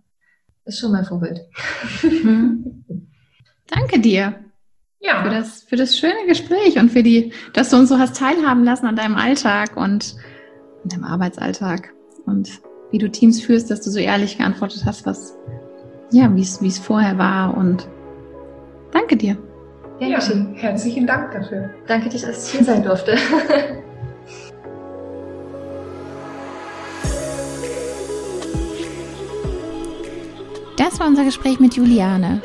[0.65, 1.41] ist schon mein Vorbild.
[3.67, 4.35] Danke dir.
[4.99, 5.23] Ja.
[5.23, 8.63] Für das, für das schöne Gespräch und für die, dass du uns so hast teilhaben
[8.63, 10.15] lassen an deinem Alltag und
[10.85, 11.93] an deinem Arbeitsalltag
[12.25, 12.61] und
[12.91, 15.35] wie du Teams führst, dass du so ehrlich geantwortet hast, was,
[16.11, 17.87] ja, wie es, wie es vorher war und
[18.91, 19.37] danke dir.
[19.99, 20.19] Ja,
[20.55, 21.69] herzlichen Dank dafür.
[21.87, 23.17] Danke, dass ich hier sein durfte.
[30.77, 32.41] Das war unser Gespräch mit Juliane.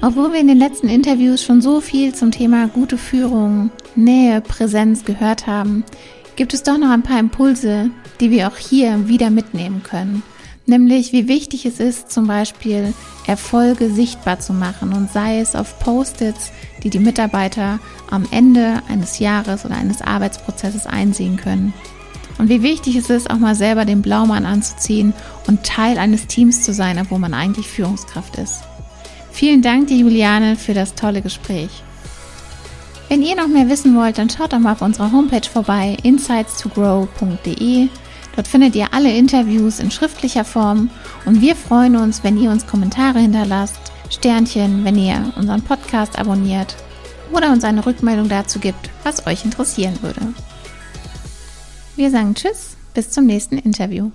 [0.00, 5.04] Obwohl wir in den letzten Interviews schon so viel zum Thema gute Führung, Nähe, Präsenz
[5.04, 5.84] gehört haben,
[6.36, 10.22] gibt es doch noch ein paar Impulse, die wir auch hier wieder mitnehmen können.
[10.66, 12.92] Nämlich, wie wichtig es ist, zum Beispiel
[13.26, 16.50] Erfolge sichtbar zu machen und sei es auf Post-its,
[16.82, 17.78] die die Mitarbeiter
[18.10, 21.72] am Ende eines Jahres oder eines Arbeitsprozesses einsehen können.
[22.38, 25.14] Und wie wichtig es ist, auch mal selber den Blaumann anzuziehen
[25.46, 28.62] und Teil eines Teams zu sein, obwohl man eigentlich Führungskraft ist.
[29.30, 31.82] Vielen Dank, die Juliane, für das tolle Gespräch.
[33.08, 37.88] Wenn ihr noch mehr wissen wollt, dann schaut doch mal auf unserer Homepage vorbei, insightstogrow.de.
[38.34, 40.90] Dort findet ihr alle Interviews in schriftlicher Form
[41.24, 43.80] und wir freuen uns, wenn ihr uns Kommentare hinterlasst,
[44.10, 46.76] Sternchen, wenn ihr unseren Podcast abonniert
[47.32, 50.20] oder uns eine Rückmeldung dazu gibt, was euch interessieren würde.
[51.94, 54.10] Wir sagen Tschüss, bis zum nächsten Interview.